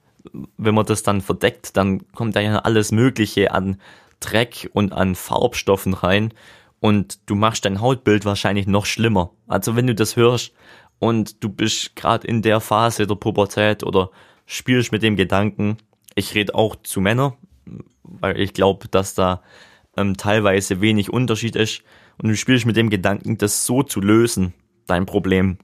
Wenn 0.58 0.76
man 0.76 0.86
das 0.86 1.04
dann 1.04 1.22
verdeckt, 1.22 1.78
dann 1.78 2.12
kommt 2.14 2.36
da 2.36 2.42
ja 2.42 2.60
alles 2.60 2.92
Mögliche 2.92 3.52
an 3.52 3.80
Dreck 4.20 4.70
und 4.74 4.94
an 4.94 5.16
Farbstoffen 5.16 5.94
rein 5.94 6.34
und 6.80 7.20
du 7.28 7.36
machst 7.36 7.66
dein 7.66 7.80
Hautbild 7.80 8.26
wahrscheinlich 8.26 8.68
noch 8.68 8.86
schlimmer. 8.86 9.32
Also 9.48 9.76
wenn 9.76 9.88
du 9.88 9.96
das 9.96 10.16
hörst 10.16 10.54
und 11.02 11.44
du 11.44 11.50
bist 11.50 11.96
gerade 11.96 12.28
in 12.28 12.44
der 12.44 12.60
Phase 12.60 13.08
der 13.08 13.16
Pubertät 13.16 13.84
oder 13.84 14.12
spielst 14.46 14.92
mit 14.92 15.02
dem 15.02 15.16
Gedanken, 15.16 15.78
ich 16.14 16.36
rede 16.36 16.54
auch 16.54 16.76
zu 16.76 17.02
Männern, 17.02 17.34
weil 18.04 18.40
ich 18.40 18.54
glaube, 18.54 18.88
dass 18.88 19.16
da 19.16 19.42
ähm, 19.98 20.16
teilweise 20.16 20.80
wenig 20.80 21.12
Unterschied 21.12 21.56
ist 21.56 21.82
und 22.22 22.30
du 22.30 22.36
spielst 22.38 22.68
mit 22.68 22.76
dem 22.76 22.92
Gedanken, 22.92 23.40
das 23.40 23.66
so 23.66 23.82
zu 23.82 24.00
lösen, 24.00 24.54
dein 24.86 25.08
Problem 25.08 25.58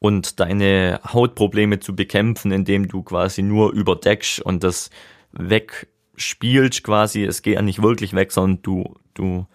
und 0.00 0.40
deine 0.40 0.98
Hautprobleme 1.06 1.78
zu 1.78 1.94
bekämpfen, 1.94 2.50
indem 2.50 2.88
du 2.88 3.04
quasi 3.04 3.42
nur 3.42 3.72
überdeckst 3.72 4.40
und 4.40 4.64
das 4.64 4.90
wegspielst 5.30 6.82
quasi. 6.82 7.22
Es 7.22 7.42
geht 7.42 7.54
ja 7.54 7.62
nicht 7.62 7.80
wirklich 7.80 8.12
weg, 8.12 8.32
sondern 8.32 8.60
du, 8.62 8.94
du 9.14 9.46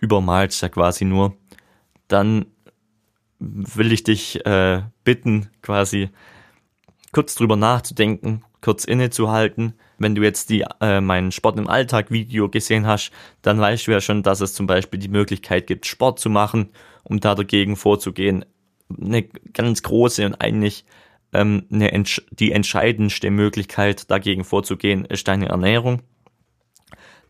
übermalst 0.00 0.60
ja 0.60 0.68
quasi 0.68 1.06
nur, 1.06 1.34
dann 2.08 2.44
will 3.40 3.90
ich 3.92 4.04
dich 4.04 4.44
äh, 4.46 4.82
bitten, 5.02 5.48
quasi 5.62 6.10
kurz 7.12 7.34
drüber 7.34 7.56
nachzudenken, 7.56 8.44
kurz 8.60 8.84
innezuhalten. 8.84 9.74
Wenn 9.98 10.14
du 10.14 10.22
jetzt 10.22 10.50
die 10.50 10.64
äh, 10.80 11.00
mein 11.00 11.32
Sport 11.32 11.58
im 11.58 11.68
Alltag 11.68 12.10
Video 12.10 12.48
gesehen 12.48 12.86
hast, 12.86 13.10
dann 13.42 13.58
weißt 13.58 13.86
du 13.86 13.92
ja 13.92 14.00
schon, 14.00 14.22
dass 14.22 14.40
es 14.40 14.54
zum 14.54 14.66
Beispiel 14.66 15.00
die 15.00 15.08
Möglichkeit 15.08 15.66
gibt, 15.66 15.86
Sport 15.86 16.20
zu 16.20 16.30
machen, 16.30 16.70
um 17.02 17.20
da 17.20 17.34
dagegen 17.34 17.76
vorzugehen. 17.76 18.44
Eine 19.00 19.22
ganz 19.22 19.82
große 19.82 20.24
und 20.26 20.34
eigentlich 20.40 20.84
ähm, 21.32 21.64
eine, 21.70 22.04
die 22.30 22.52
entscheidendste 22.52 23.30
Möglichkeit 23.30 24.10
dagegen 24.10 24.44
vorzugehen 24.44 25.04
ist 25.04 25.28
deine 25.28 25.48
Ernährung. 25.48 26.02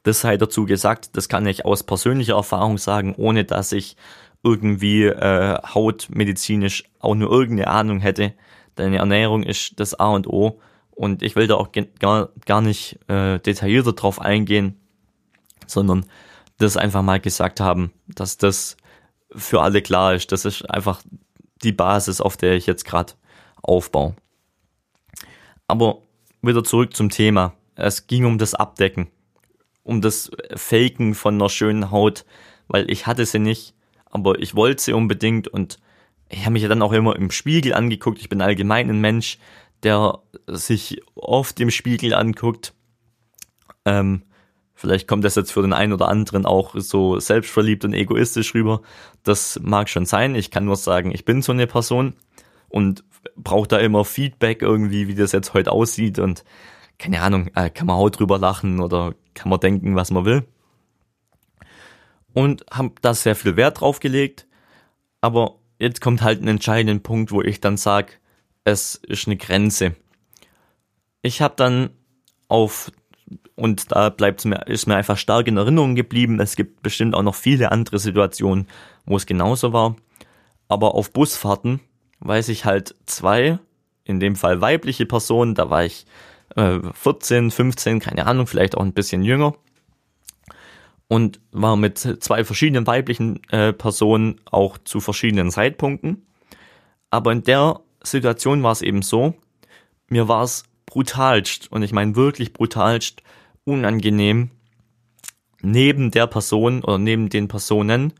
Das 0.02 0.23
sei 0.23 0.38
dazu 0.38 0.64
gesagt, 0.64 1.17
das 1.17 1.29
kann 1.29 1.47
ich 1.47 1.67
aus 1.67 1.83
persönlicher 1.83 2.35
Erfahrung 2.35 2.79
sagen, 2.79 3.14
ohne 3.17 3.45
dass 3.45 3.73
ich 3.73 3.97
irgendwie 4.43 5.05
äh, 5.05 5.59
hautmedizinisch 5.63 6.85
auch 6.99 7.15
nur 7.15 7.31
irgendeine 7.31 7.69
Ahnung 7.69 8.01
hätte. 8.01 8.35
Deine 8.75 8.99
Ernährung 8.99 9.43
ist 9.43 9.79
das 9.79 9.95
A 9.99 10.09
und 10.09 10.27
O 10.27 10.61
und 10.91 11.23
ich 11.23 11.37
will 11.37 11.47
da 11.47 11.57
auch 11.57 11.71
gar, 11.99 12.31
gar 12.47 12.61
nicht 12.61 12.99
äh, 13.09 13.39
detaillierter 13.39 13.93
drauf 13.93 14.21
eingehen, 14.21 14.81
sondern 15.67 16.07
das 16.59 16.77
einfach 16.77 17.03
mal 17.03 17.21
gesagt 17.21 17.61
haben, 17.61 17.93
dass 18.07 18.39
das 18.39 18.77
für 19.33 19.63
alle 19.63 19.83
klar 19.83 20.15
ist. 20.15 20.33
Das 20.33 20.45
ist 20.45 20.69
einfach 20.71 21.03
die 21.63 21.73
Basis, 21.73 22.21
auf 22.21 22.37
der 22.37 22.55
ich 22.55 22.67
jetzt 22.67 22.85
gerade 22.85 23.15
aufbaue. 23.63 24.15
Aber 25.67 25.99
wieder 26.43 26.65
zurück 26.65 26.97
zum 26.97 27.11
Thema. 27.11 27.55
Es 27.77 28.07
ging 28.07 28.25
um 28.25 28.39
das 28.39 28.55
Abdecken 28.55 29.09
um 29.83 30.01
das 30.01 30.31
Faken 30.55 31.15
von 31.15 31.35
einer 31.35 31.49
schönen 31.49 31.91
Haut, 31.91 32.25
weil 32.69 32.91
ich 32.91 33.07
hatte 33.07 33.27
sie 33.27 33.39
nicht, 33.39 33.75
aber 34.11 34.38
ich 34.40 34.55
wollte 34.55 34.83
sie 34.83 34.93
unbedingt 34.93 35.49
und 35.49 35.79
ich 36.29 36.40
habe 36.40 36.52
mich 36.52 36.62
ja 36.62 36.69
dann 36.69 36.83
auch 36.83 36.93
immer 36.93 37.17
im 37.17 37.31
Spiegel 37.31 37.75
angeguckt. 37.75 38.21
Ich 38.21 38.29
bin 38.29 38.40
allgemein 38.40 38.88
ein 38.88 39.00
Mensch, 39.00 39.38
der 39.83 40.21
sich 40.47 41.00
oft 41.14 41.59
im 41.61 41.71
Spiegel 41.71 42.14
anguckt. 42.14 42.75
Ähm, 43.85 44.23
vielleicht 44.75 45.09
kommt 45.09 45.25
das 45.25 45.35
jetzt 45.35 45.52
für 45.52 45.62
den 45.62 45.73
einen 45.73 45.93
oder 45.93 46.09
anderen 46.09 46.47
auch 46.47 46.75
so 46.76 47.19
selbstverliebt 47.19 47.85
und 47.85 47.95
egoistisch 47.95 48.55
rüber. 48.55 48.83
Das 49.25 49.59
mag 49.62 49.88
schon 49.88 50.07
sein. 50.07 50.35
Ich 50.35 50.50
kann 50.50 50.64
nur 50.64 50.76
sagen, 50.76 51.12
ich 51.12 51.25
bin 51.25 51.43
so 51.43 51.52
eine 51.52 51.67
Person 51.67 52.14
und 52.69 53.05
brauche 53.37 53.69
da 53.69 53.79
immer 53.79 54.05
Feedback 54.05 54.62
irgendwie, 54.62 55.09
wie 55.09 55.14
das 55.14 55.33
jetzt 55.33 55.55
heute 55.55 55.73
aussieht 55.73 56.19
und 56.19 56.45
keine 56.99 57.23
Ahnung, 57.23 57.49
äh, 57.55 57.71
kann 57.71 57.87
man 57.87 57.97
Haut 57.97 58.19
drüber 58.19 58.38
lachen 58.38 58.81
oder 58.81 59.14
kann 59.35 59.49
man 59.49 59.59
denken, 59.59 59.97
was 59.97 60.11
man 60.11 60.25
will. 60.26 60.45
Und 62.33 62.65
haben 62.71 62.95
da 63.01 63.15
sehr 63.15 63.35
viel 63.35 63.57
Wert 63.57 63.81
drauf 63.81 64.01
gelegt. 64.01 64.47
Aber 65.21 65.57
jetzt 65.79 66.01
kommt 66.01 66.23
halt 66.23 66.43
ein 66.43 66.49
entscheidender 66.49 67.03
Punkt, 67.03 67.33
wo 67.33 67.43
ich 67.43 67.61
dann 67.61 67.77
sage, 67.77 68.13
es 68.65 68.95
ist 68.95 69.27
eine 69.27 69.37
Grenze. 69.37 69.97
Ich 71.23 71.43
habe 71.43 71.55
dann 71.57 71.91
auf 72.49 72.91
und 73.55 73.93
da 73.93 74.09
bleibt 74.09 74.45
mir 74.45 74.67
ist 74.67 74.87
mir 74.87 74.97
einfach 74.97 75.19
stark 75.19 75.47
in 75.47 75.57
Erinnerung 75.57 75.95
geblieben. 75.95 76.41
Es 76.41 76.57
gibt 76.57 76.83
bestimmt 76.83 77.15
auch 77.15 77.23
noch 77.23 77.35
viele 77.35 77.71
andere 77.73 77.99
Situationen, 77.99 78.67
wo 79.05 79.17
es 79.17 79.27
genauso 79.27 79.73
war. 79.73 79.97
Aber 80.69 80.95
auf 80.95 81.13
Busfahrten 81.13 81.81
weiß 82.21 82.49
ich 82.49 82.65
halt 82.65 82.95
zwei, 83.07 83.59
in 84.05 84.21
dem 84.21 84.37
Fall 84.37 84.61
weibliche 84.61 85.07
Personen, 85.07 85.55
da 85.55 85.71
war 85.71 85.85
ich 85.85 86.07
äh, 86.57 86.79
14, 86.93 87.51
15, 87.51 88.01
keine 88.01 88.27
Ahnung, 88.27 88.47
vielleicht 88.47 88.77
auch 88.77 88.83
ein 88.83 88.93
bisschen 88.93 89.23
jünger. 89.23 89.55
Und 91.11 91.40
war 91.50 91.75
mit 91.75 91.99
zwei 91.99 92.45
verschiedenen 92.45 92.87
weiblichen 92.87 93.43
äh, 93.50 93.73
Personen 93.73 94.40
auch 94.45 94.79
zu 94.79 95.00
verschiedenen 95.00 95.50
Zeitpunkten. 95.50 96.25
Aber 97.11 97.33
in 97.33 97.43
der 97.43 97.81
Situation 98.00 98.62
war 98.62 98.71
es 98.71 98.81
eben 98.81 99.02
so, 99.02 99.35
mir 100.07 100.29
war 100.29 100.45
es 100.45 100.62
brutalst, 100.87 101.71
und 101.73 101.83
ich 101.83 101.93
meine 101.93 102.14
wirklich 102.14 102.52
brutalst, 102.52 103.25
unangenehm, 103.64 104.50
neben 105.62 106.12
der 106.12 106.29
Person 106.29 106.85
oder 106.85 106.99
neben 106.99 107.29
den 107.29 107.49
Personen 107.49 108.12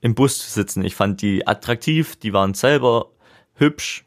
im 0.00 0.14
Bus 0.14 0.38
zu 0.38 0.48
sitzen. 0.48 0.84
Ich 0.84 0.94
fand 0.94 1.20
die 1.20 1.44
attraktiv, 1.44 2.14
die 2.14 2.32
waren 2.32 2.54
selber 2.54 3.10
hübsch, 3.54 4.04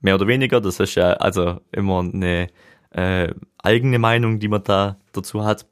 mehr 0.00 0.14
oder 0.14 0.26
weniger. 0.26 0.62
Das 0.62 0.80
ist 0.80 0.94
ja 0.94 1.12
also 1.12 1.60
immer 1.70 2.00
eine 2.00 2.48
äh, 2.92 3.34
eigene 3.62 3.98
Meinung, 3.98 4.38
die 4.38 4.48
man 4.48 4.64
da 4.64 4.96
dazu 5.12 5.44
hat. 5.44 5.66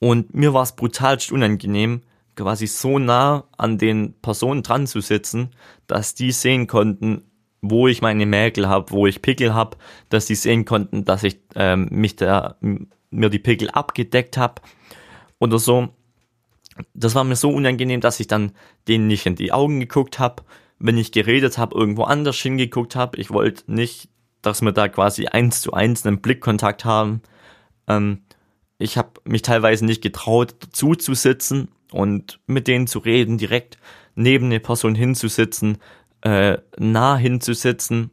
Und 0.00 0.34
mir 0.34 0.54
war 0.54 0.62
es 0.62 0.76
brutalst 0.76 1.32
unangenehm, 1.32 2.02
quasi 2.36 2.66
so 2.66 2.98
nah 2.98 3.44
an 3.56 3.78
den 3.78 4.14
Personen 4.20 4.62
dran 4.62 4.86
zu 4.86 5.00
sitzen, 5.00 5.50
dass 5.86 6.14
die 6.14 6.30
sehen 6.30 6.66
konnten, 6.66 7.22
wo 7.60 7.88
ich 7.88 8.02
meine 8.02 8.26
Mäkel 8.26 8.68
habe, 8.68 8.92
wo 8.92 9.06
ich 9.06 9.22
Pickel 9.22 9.54
habe, 9.54 9.76
dass 10.08 10.26
die 10.26 10.36
sehen 10.36 10.64
konnten, 10.64 11.04
dass 11.04 11.24
ich 11.24 11.40
ähm, 11.56 11.88
mich 11.90 12.14
da 12.14 12.56
mir 13.10 13.30
die 13.30 13.40
Pickel 13.40 13.70
abgedeckt 13.70 14.36
habe 14.36 14.62
oder 15.40 15.58
so. 15.58 15.88
Das 16.94 17.16
war 17.16 17.24
mir 17.24 17.34
so 17.34 17.50
unangenehm, 17.50 18.00
dass 18.00 18.20
ich 18.20 18.28
dann 18.28 18.52
denen 18.86 19.08
nicht 19.08 19.26
in 19.26 19.34
die 19.34 19.52
Augen 19.52 19.80
geguckt 19.80 20.20
habe, 20.20 20.44
wenn 20.78 20.96
ich 20.96 21.10
geredet 21.10 21.58
habe, 21.58 21.76
irgendwo 21.76 22.04
anders 22.04 22.36
hingeguckt 22.36 22.94
habe. 22.94 23.18
Ich 23.18 23.30
wollte 23.30 23.64
nicht 23.66 24.08
dass 24.42 24.62
wir 24.62 24.72
da 24.72 24.88
quasi 24.88 25.26
eins 25.26 25.60
zu 25.60 25.72
eins 25.72 26.06
einen 26.06 26.20
Blickkontakt 26.20 26.84
haben. 26.84 27.22
Ähm, 27.86 28.22
ich 28.78 28.96
habe 28.96 29.20
mich 29.24 29.42
teilweise 29.42 29.84
nicht 29.84 30.02
getraut, 30.02 30.54
dazu 30.60 30.94
zu 30.94 31.14
sitzen 31.14 31.68
und 31.92 32.40
mit 32.46 32.68
denen 32.68 32.86
zu 32.86 33.00
reden, 33.00 33.38
direkt 33.38 33.78
neben 34.14 34.46
eine 34.46 34.60
Person 34.60 34.94
hinzusitzen, 34.94 35.78
äh, 36.22 36.58
nah 36.78 37.16
hinzusitzen 37.16 38.10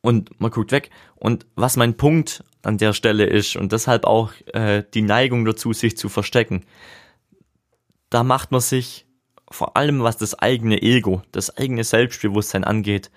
und 0.00 0.40
man 0.40 0.50
guckt 0.50 0.72
weg. 0.72 0.90
Und 1.14 1.46
was 1.54 1.76
mein 1.76 1.96
Punkt 1.96 2.44
an 2.62 2.78
der 2.78 2.92
Stelle 2.92 3.24
ist 3.26 3.56
und 3.56 3.72
deshalb 3.72 4.04
auch 4.04 4.32
äh, 4.52 4.82
die 4.94 5.02
Neigung 5.02 5.44
dazu, 5.44 5.72
sich 5.72 5.96
zu 5.96 6.08
verstecken, 6.08 6.64
da 8.10 8.24
macht 8.24 8.50
man 8.50 8.60
sich 8.60 9.06
vor 9.50 9.76
allem 9.76 10.02
was 10.02 10.16
das 10.16 10.38
eigene 10.38 10.80
Ego, 10.80 11.22
das 11.32 11.56
eigene 11.56 11.84
Selbstbewusstsein 11.84 12.64
angeht, 12.64 13.10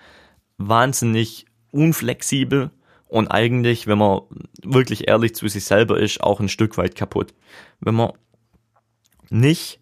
wahnsinnig 0.58 1.46
unflexibel 1.70 2.70
und 3.08 3.28
eigentlich, 3.28 3.86
wenn 3.86 3.98
man 3.98 4.22
wirklich 4.62 5.08
ehrlich 5.08 5.34
zu 5.34 5.48
sich 5.48 5.64
selber 5.64 5.98
ist, 5.98 6.20
auch 6.20 6.40
ein 6.40 6.48
Stück 6.48 6.76
weit 6.76 6.94
kaputt. 6.94 7.34
Wenn 7.80 7.94
man 7.94 8.12
nicht 9.30 9.80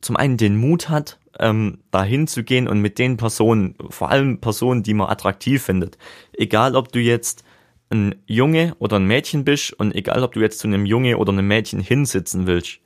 zum 0.00 0.16
einen 0.16 0.36
den 0.36 0.56
Mut 0.56 0.88
hat, 0.88 1.18
ähm, 1.38 1.78
dahin 1.90 2.26
zu 2.26 2.44
gehen 2.44 2.68
und 2.68 2.80
mit 2.80 2.98
den 2.98 3.16
Personen, 3.16 3.74
vor 3.90 4.10
allem 4.10 4.40
Personen, 4.40 4.82
die 4.82 4.94
man 4.94 5.08
attraktiv 5.08 5.62
findet, 5.62 5.98
egal 6.32 6.76
ob 6.76 6.92
du 6.92 7.00
jetzt 7.00 7.44
ein 7.90 8.16
Junge 8.26 8.74
oder 8.78 8.96
ein 8.96 9.06
Mädchen 9.06 9.44
bist 9.44 9.72
und 9.72 9.94
egal 9.94 10.22
ob 10.22 10.32
du 10.32 10.40
jetzt 10.40 10.58
zu 10.58 10.68
einem 10.68 10.86
Junge 10.86 11.18
oder 11.18 11.32
einem 11.32 11.46
Mädchen 11.46 11.80
hinsitzen 11.80 12.46
willst, 12.46 12.80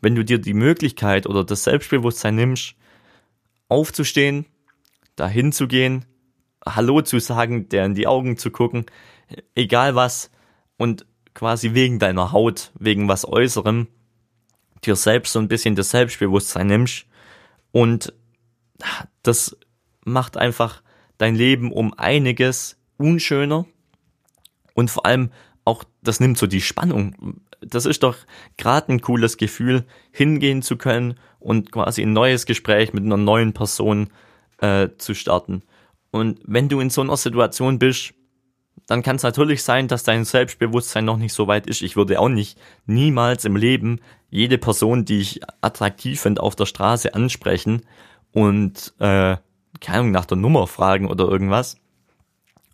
wenn 0.00 0.14
du 0.14 0.24
dir 0.24 0.38
die 0.38 0.54
Möglichkeit 0.54 1.26
oder 1.26 1.44
das 1.44 1.64
Selbstbewusstsein 1.64 2.34
nimmst, 2.34 2.74
aufzustehen, 3.68 4.46
dahin 5.16 5.52
zu 5.52 5.66
gehen, 5.66 6.04
Hallo 6.66 7.00
zu 7.00 7.18
sagen, 7.20 7.68
der 7.68 7.84
in 7.84 7.94
die 7.94 8.06
Augen 8.06 8.36
zu 8.36 8.50
gucken, 8.50 8.86
egal 9.54 9.94
was, 9.94 10.30
und 10.76 11.06
quasi 11.34 11.74
wegen 11.74 11.98
deiner 11.98 12.32
Haut, 12.32 12.72
wegen 12.78 13.08
was 13.08 13.26
Äußerem, 13.26 13.88
dir 14.84 14.96
selbst 14.96 15.32
so 15.32 15.38
ein 15.38 15.48
bisschen 15.48 15.74
das 15.74 15.90
Selbstbewusstsein 15.90 16.66
nimmst 16.66 17.06
und 17.72 18.12
das 19.22 19.56
macht 20.04 20.36
einfach 20.36 20.82
dein 21.18 21.34
Leben 21.34 21.72
um 21.72 21.94
einiges 21.94 22.78
unschöner 22.98 23.66
und 24.74 24.90
vor 24.90 25.06
allem 25.06 25.30
auch, 25.64 25.84
das 26.02 26.20
nimmt 26.20 26.38
so 26.38 26.46
die 26.46 26.60
Spannung. 26.60 27.40
Das 27.60 27.86
ist 27.86 28.02
doch 28.02 28.16
gerade 28.56 28.92
ein 28.92 29.00
cooles 29.00 29.36
Gefühl, 29.36 29.84
hingehen 30.12 30.62
zu 30.62 30.76
können 30.76 31.18
und 31.40 31.72
quasi 31.72 32.02
ein 32.02 32.12
neues 32.12 32.46
Gespräch 32.46 32.92
mit 32.92 33.04
einer 33.04 33.16
neuen 33.16 33.52
Person 33.52 34.10
äh, 34.58 34.88
zu 34.98 35.14
starten. 35.14 35.62
Und 36.16 36.40
wenn 36.44 36.68
du 36.68 36.80
in 36.80 36.90
so 36.90 37.00
einer 37.00 37.16
Situation 37.16 37.78
bist, 37.78 38.14
dann 38.86 39.02
kann 39.02 39.16
es 39.16 39.22
natürlich 39.22 39.62
sein, 39.62 39.88
dass 39.88 40.04
dein 40.04 40.24
Selbstbewusstsein 40.24 41.04
noch 41.04 41.16
nicht 41.16 41.32
so 41.32 41.46
weit 41.46 41.66
ist. 41.66 41.82
Ich 41.82 41.96
würde 41.96 42.20
auch 42.20 42.28
nicht 42.28 42.58
niemals 42.86 43.44
im 43.44 43.56
Leben 43.56 44.00
jede 44.30 44.58
Person, 44.58 45.04
die 45.04 45.20
ich 45.20 45.40
attraktiv 45.60 46.20
finde, 46.20 46.42
auf 46.42 46.54
der 46.56 46.66
Straße 46.66 47.14
ansprechen 47.14 47.82
und 48.32 48.94
äh, 48.98 49.36
keine 49.80 49.98
Ahnung, 49.98 50.10
nach 50.12 50.26
der 50.26 50.36
Nummer 50.36 50.66
fragen 50.66 51.08
oder 51.08 51.26
irgendwas. 51.28 51.78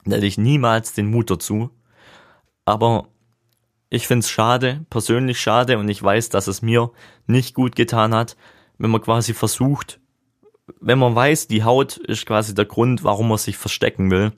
Da 0.05 0.17
hätte 0.17 0.27
ich 0.27 0.39
niemals 0.39 0.93
den 0.95 1.07
Mut 1.07 1.31
dazu. 1.31 1.71
Aber 2.65 3.09
ich 3.89 4.07
find's 4.07 4.31
schade, 4.31 4.85
persönlich 4.91 5.41
schade, 5.41 5.79
und 5.79 5.89
ich 5.89 6.03
weiß, 6.03 6.29
dass 6.31 6.47
es 6.47 6.63
mir 6.63 6.91
nicht 7.27 7.55
gut 7.55 7.77
getan 7.77 8.15
hat, 8.15 8.37
wenn 8.79 8.91
man 8.91 9.03
quasi 9.03 9.35
versucht, 9.35 10.01
wenn 10.81 10.99
man 10.99 11.15
weiß, 11.15 11.49
die 11.49 11.65
Haut 11.65 11.97
ist 11.97 12.27
quasi 12.27 12.55
der 12.55 12.65
Grund, 12.65 13.05
warum 13.05 13.29
man 13.29 13.39
sich 13.39 13.57
verstecken 13.57 14.11
will. 14.11 14.33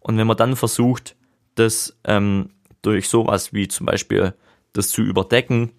Und 0.00 0.16
wenn 0.16 0.26
man 0.26 0.36
dann 0.36 0.56
versucht, 0.56 1.16
das 1.54 1.96
ähm, 2.04 2.50
durch 2.82 3.08
sowas 3.08 3.52
wie 3.52 3.68
zum 3.68 3.86
Beispiel 3.86 4.34
das 4.72 4.88
zu 4.88 5.02
überdecken, 5.02 5.72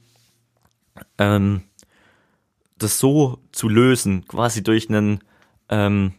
ähm, 1.18 1.64
das 2.78 3.00
so 3.00 3.40
zu 3.52 3.70
lösen, 3.70 4.28
quasi 4.28 4.64
durch 4.64 4.90
einen 4.90 5.24
ähm, 5.70 6.14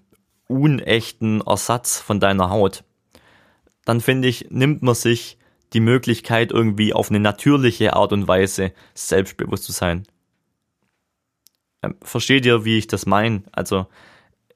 unechten 0.49 1.41
Ersatz 1.41 1.99
von 2.01 2.21
deiner 2.21 2.51
Haut, 2.51 2.85
dann 3.85 4.01
finde 4.01 4.29
ich, 4.29 4.47
nimmt 4.51 4.83
man 4.83 4.95
sich 4.95 5.39
die 5.73 5.81
Möglichkeit 5.81 6.53
irgendwie 6.53 6.93
auf 6.93 7.11
eine 7.11 7.21
natürliche 7.21 7.95
Art 7.95 8.13
und 8.13 8.29
Weise 8.29 8.73
selbstbewusst 8.95 9.65
zu 9.65 9.73
sein. 9.73 10.05
Ähm, 11.83 11.97
versteht 12.03 12.47
ihr, 12.47 12.65
wie 12.65 12.79
ich 12.79 12.87
das 12.87 13.07
meine? 13.07 13.43
Also 13.53 13.87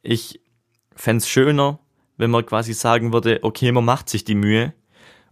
ich 0.02 0.40
fände 0.95 1.18
es 1.18 1.28
schöner, 1.28 1.78
wenn 2.16 2.30
man 2.30 2.47
quasi 2.47 2.73
sagen 2.73 3.12
würde, 3.12 3.40
okay, 3.42 3.73
man 3.73 3.85
macht 3.85 4.09
sich 4.09 4.25
die 4.25 4.35
Mühe 4.35 4.73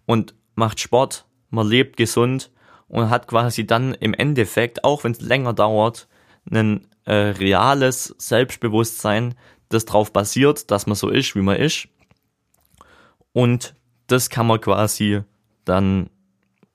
und 0.06 0.34
macht 0.54 0.80
Sport, 0.80 1.26
man 1.50 1.66
lebt 1.66 1.96
gesund 1.96 2.50
und 2.88 3.10
hat 3.10 3.26
quasi 3.26 3.66
dann 3.66 3.94
im 3.94 4.14
Endeffekt, 4.14 4.84
auch 4.84 5.04
wenn 5.04 5.12
es 5.12 5.20
länger 5.20 5.52
dauert, 5.52 6.08
ein 6.50 6.86
äh, 7.04 7.14
reales 7.14 8.14
Selbstbewusstsein, 8.18 9.34
das 9.68 9.86
darauf 9.86 10.12
basiert, 10.12 10.70
dass 10.70 10.86
man 10.86 10.94
so 10.94 11.08
ist, 11.08 11.34
wie 11.34 11.40
man 11.40 11.56
ist. 11.56 11.88
Und 13.32 13.74
das 14.06 14.28
kann 14.30 14.46
man 14.46 14.60
quasi 14.60 15.22
dann 15.64 16.10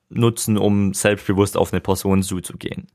nutzen, 0.09 0.57
um 0.57 0.93
selbstbewusst 0.93 1.55
auf 1.55 1.71
eine 1.71 1.81
Person 1.81 2.23
zuzugehen. 2.23 2.87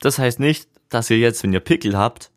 Das 0.00 0.18
heißt 0.18 0.40
nicht, 0.40 0.68
dass 0.88 1.10
ihr 1.10 1.18
jetzt, 1.18 1.42
wenn 1.42 1.52
ihr 1.52 1.60
Pickel 1.60 1.96
habt, 1.96 2.30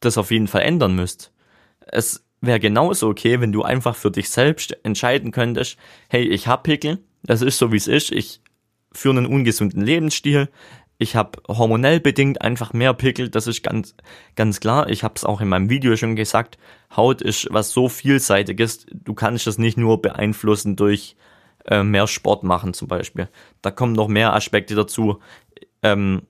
das 0.00 0.18
auf 0.18 0.30
jeden 0.30 0.48
Fall 0.48 0.62
ändern 0.62 0.94
müsst. 0.94 1.32
Es 1.80 2.24
wäre 2.40 2.60
genauso 2.60 3.08
okay, 3.08 3.40
wenn 3.40 3.52
du 3.52 3.62
einfach 3.62 3.96
für 3.96 4.10
dich 4.10 4.30
selbst 4.30 4.84
entscheiden 4.84 5.32
könntest, 5.32 5.76
hey, 6.08 6.22
ich 6.22 6.46
hab 6.46 6.62
Pickel, 6.62 6.98
das 7.22 7.42
ist 7.42 7.58
so 7.58 7.72
wie 7.72 7.76
es 7.76 7.88
ist, 7.88 8.12
ich 8.12 8.40
führe 8.92 9.18
einen 9.18 9.26
ungesunden 9.26 9.82
Lebensstil, 9.82 10.48
ich 11.00 11.14
habe 11.14 11.40
hormonell 11.46 12.00
bedingt 12.00 12.42
einfach 12.42 12.72
mehr 12.72 12.92
Pickel, 12.92 13.28
das 13.28 13.46
ist 13.46 13.62
ganz 13.62 13.94
ganz 14.34 14.58
klar. 14.58 14.90
Ich 14.90 15.04
habe 15.04 15.14
es 15.16 15.24
auch 15.24 15.40
in 15.40 15.48
meinem 15.48 15.70
Video 15.70 15.96
schon 15.96 16.16
gesagt. 16.16 16.58
Haut 16.96 17.22
ist 17.22 17.46
was 17.50 17.70
so 17.70 17.88
vielseitiges. 17.88 18.84
Du 18.92 19.14
kannst 19.14 19.46
es 19.46 19.58
nicht 19.58 19.78
nur 19.78 20.02
beeinflussen 20.02 20.74
durch 20.74 21.14
äh, 21.66 21.84
mehr 21.84 22.08
Sport 22.08 22.42
machen 22.42 22.74
zum 22.74 22.88
Beispiel. 22.88 23.28
Da 23.62 23.70
kommen 23.70 23.92
noch 23.92 24.08
mehr 24.08 24.34
Aspekte 24.34 24.74
dazu. 24.74 25.20
Ähm, 25.84 26.22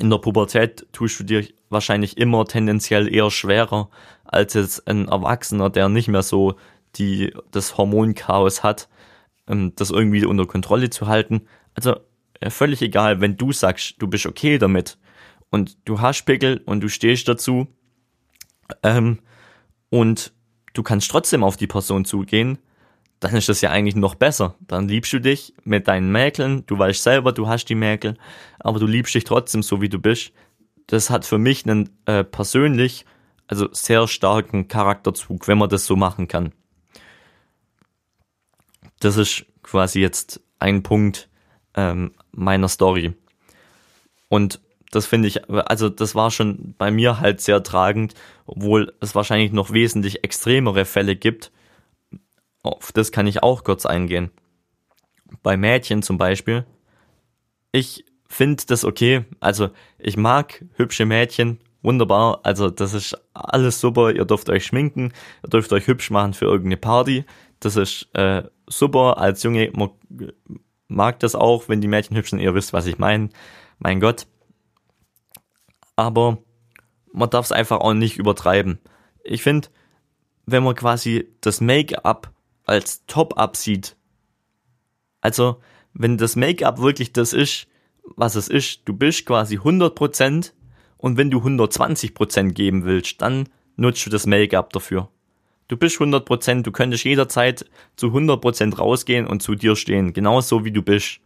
in 0.00 0.10
der 0.10 0.18
Pubertät 0.18 0.86
tust 0.92 1.20
du 1.20 1.24
dir 1.24 1.46
wahrscheinlich 1.70 2.18
immer 2.18 2.44
tendenziell 2.44 3.12
eher 3.12 3.30
schwerer 3.30 3.90
als 4.24 4.54
jetzt 4.54 4.86
ein 4.88 5.08
Erwachsener, 5.08 5.70
der 5.70 5.88
nicht 5.88 6.08
mehr 6.08 6.22
so 6.22 6.56
die 6.96 7.34
das 7.50 7.76
Hormonchaos 7.76 8.62
hat, 8.62 8.88
ähm, 9.46 9.72
das 9.76 9.90
irgendwie 9.90 10.24
unter 10.24 10.46
Kontrolle 10.46 10.90
zu 10.90 11.06
halten. 11.06 11.42
Also 11.74 11.96
völlig 12.48 12.82
egal, 12.82 13.20
wenn 13.20 13.36
du 13.36 13.52
sagst, 13.52 13.96
du 13.98 14.06
bist 14.06 14.26
okay 14.26 14.58
damit 14.58 14.98
und 15.50 15.76
du 15.84 16.00
hast 16.00 16.24
Pickel 16.24 16.62
und 16.64 16.80
du 16.80 16.88
stehst 16.88 17.28
dazu 17.28 17.66
ähm, 18.82 19.18
und 19.90 20.32
du 20.74 20.82
kannst 20.82 21.10
trotzdem 21.10 21.42
auf 21.42 21.56
die 21.56 21.66
Person 21.66 22.04
zugehen, 22.04 22.58
dann 23.20 23.34
ist 23.34 23.48
das 23.48 23.60
ja 23.60 23.70
eigentlich 23.70 23.96
noch 23.96 24.14
besser. 24.14 24.54
Dann 24.60 24.88
liebst 24.88 25.12
du 25.12 25.20
dich 25.20 25.54
mit 25.64 25.88
deinen 25.88 26.12
Mäkeln, 26.12 26.64
du 26.66 26.78
weißt 26.78 27.02
selber, 27.02 27.32
du 27.32 27.48
hast 27.48 27.66
die 27.66 27.74
Mäkel, 27.74 28.16
aber 28.60 28.78
du 28.78 28.86
liebst 28.86 29.14
dich 29.14 29.24
trotzdem 29.24 29.62
so, 29.62 29.80
wie 29.80 29.88
du 29.88 29.98
bist. 29.98 30.32
Das 30.86 31.10
hat 31.10 31.24
für 31.26 31.38
mich 31.38 31.66
einen 31.66 31.90
äh, 32.06 32.24
persönlich, 32.24 33.04
also 33.46 33.68
sehr 33.72 34.06
starken 34.08 34.68
Charakterzug, 34.68 35.48
wenn 35.48 35.58
man 35.58 35.68
das 35.68 35.84
so 35.84 35.96
machen 35.96 36.28
kann. 36.28 36.52
Das 39.00 39.16
ist 39.16 39.46
quasi 39.62 40.00
jetzt 40.00 40.40
ein 40.58 40.82
Punkt, 40.82 41.28
ähm, 41.74 42.12
meiner 42.32 42.68
Story. 42.68 43.14
Und 44.28 44.60
das 44.90 45.06
finde 45.06 45.28
ich, 45.28 45.48
also 45.50 45.88
das 45.88 46.14
war 46.14 46.30
schon 46.30 46.74
bei 46.78 46.90
mir 46.90 47.20
halt 47.20 47.40
sehr 47.40 47.62
tragend, 47.62 48.14
obwohl 48.46 48.94
es 49.00 49.14
wahrscheinlich 49.14 49.52
noch 49.52 49.72
wesentlich 49.72 50.24
extremere 50.24 50.84
Fälle 50.84 51.16
gibt. 51.16 51.52
Auf 52.62 52.92
das 52.92 53.12
kann 53.12 53.26
ich 53.26 53.42
auch 53.42 53.64
kurz 53.64 53.86
eingehen. 53.86 54.30
Bei 55.42 55.56
Mädchen 55.56 56.02
zum 56.02 56.18
Beispiel. 56.18 56.66
Ich 57.72 58.04
finde 58.28 58.64
das 58.66 58.84
okay. 58.84 59.24
Also 59.40 59.70
ich 59.98 60.16
mag 60.16 60.64
hübsche 60.74 61.06
Mädchen. 61.06 61.60
Wunderbar. 61.82 62.40
Also 62.42 62.70
das 62.70 62.94
ist 62.94 63.16
alles 63.32 63.80
super. 63.80 64.10
Ihr 64.10 64.24
dürft 64.24 64.48
euch 64.50 64.66
schminken. 64.66 65.12
Ihr 65.44 65.50
dürft 65.50 65.72
euch 65.72 65.86
hübsch 65.86 66.10
machen 66.10 66.34
für 66.34 66.46
irgendeine 66.46 66.76
Party. 66.76 67.24
Das 67.60 67.76
ist 67.76 68.08
äh, 68.14 68.42
super. 68.66 69.18
Als 69.18 69.42
Junge 69.42 69.72
mag 70.88 71.20
das 71.20 71.34
auch, 71.34 71.68
wenn 71.68 71.80
die 71.80 71.88
Mädchen 71.88 72.16
hübsch 72.16 72.30
sind. 72.30 72.40
Ihr 72.40 72.54
wisst, 72.54 72.72
was 72.72 72.86
ich 72.86 72.98
meine. 72.98 73.30
Mein 73.78 74.00
Gott. 74.00 74.26
Aber 75.96 76.38
man 77.12 77.30
darf 77.30 77.46
es 77.46 77.52
einfach 77.52 77.80
auch 77.80 77.94
nicht 77.94 78.18
übertreiben. 78.18 78.78
Ich 79.24 79.42
finde, 79.42 79.68
wenn 80.46 80.62
man 80.62 80.74
quasi 80.74 81.28
das 81.40 81.60
Make-up 81.60 82.32
als 82.68 83.04
Top-Up 83.06 83.56
sieht, 83.56 83.96
also 85.20 85.60
wenn 85.94 86.16
das 86.16 86.36
Make-up 86.36 86.78
wirklich 86.80 87.12
das 87.12 87.32
ist, 87.32 87.66
was 88.16 88.34
es 88.34 88.48
ist, 88.48 88.82
du 88.84 88.94
bist 88.94 89.26
quasi 89.26 89.58
100% 89.58 90.52
und 90.96 91.16
wenn 91.16 91.30
du 91.30 91.38
120% 91.38 92.52
geben 92.52 92.84
willst, 92.84 93.20
dann 93.20 93.48
nutzt 93.76 94.04
du 94.06 94.10
das 94.10 94.26
Make-up 94.26 94.72
dafür. 94.72 95.08
Du 95.68 95.76
bist 95.76 95.98
100%, 95.98 96.62
du 96.62 96.72
könntest 96.72 97.04
jederzeit 97.04 97.66
zu 97.96 98.08
100% 98.08 98.76
rausgehen 98.76 99.26
und 99.26 99.42
zu 99.42 99.54
dir 99.54 99.76
stehen, 99.76 100.12
genauso 100.12 100.64
wie 100.64 100.72
du 100.72 100.82
bist. 100.82 101.20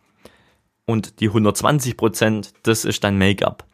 Und 0.85 1.21
die 1.21 1.31
120%, 1.31 2.53
das 2.65 2.85
ist 2.85 3.05
dein 3.05 3.19
Make-up. 3.19 3.67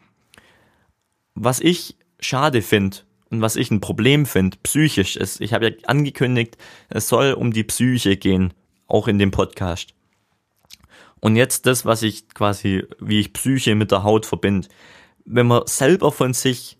Was 1.33 1.59
ich 1.59 1.97
schade 2.19 2.61
finde 2.61 2.97
und 3.29 3.41
was 3.41 3.55
ich 3.55 3.69
ein 3.71 3.81
Problem 3.81 4.25
finde, 4.25 4.57
psychisch 4.63 5.15
ist, 5.15 5.41
ich 5.41 5.53
habe 5.53 5.69
ja 5.69 5.75
angekündigt, 5.85 6.57
es 6.89 7.07
soll 7.07 7.33
um 7.33 7.51
die 7.53 7.63
Psyche 7.63 8.17
gehen, 8.17 8.53
auch 8.87 9.07
in 9.07 9.19
dem 9.19 9.31
Podcast. 9.31 9.93
Und 11.19 11.35
jetzt 11.35 11.65
das, 11.65 11.85
was 11.85 12.01
ich 12.01 12.29
quasi, 12.29 12.85
wie 12.99 13.19
ich 13.19 13.33
Psyche 13.33 13.75
mit 13.75 13.91
der 13.91 14.03
Haut 14.03 14.25
verbinde. 14.25 14.67
Wenn 15.25 15.47
man 15.47 15.67
selber 15.67 16.11
von 16.11 16.33
sich 16.33 16.77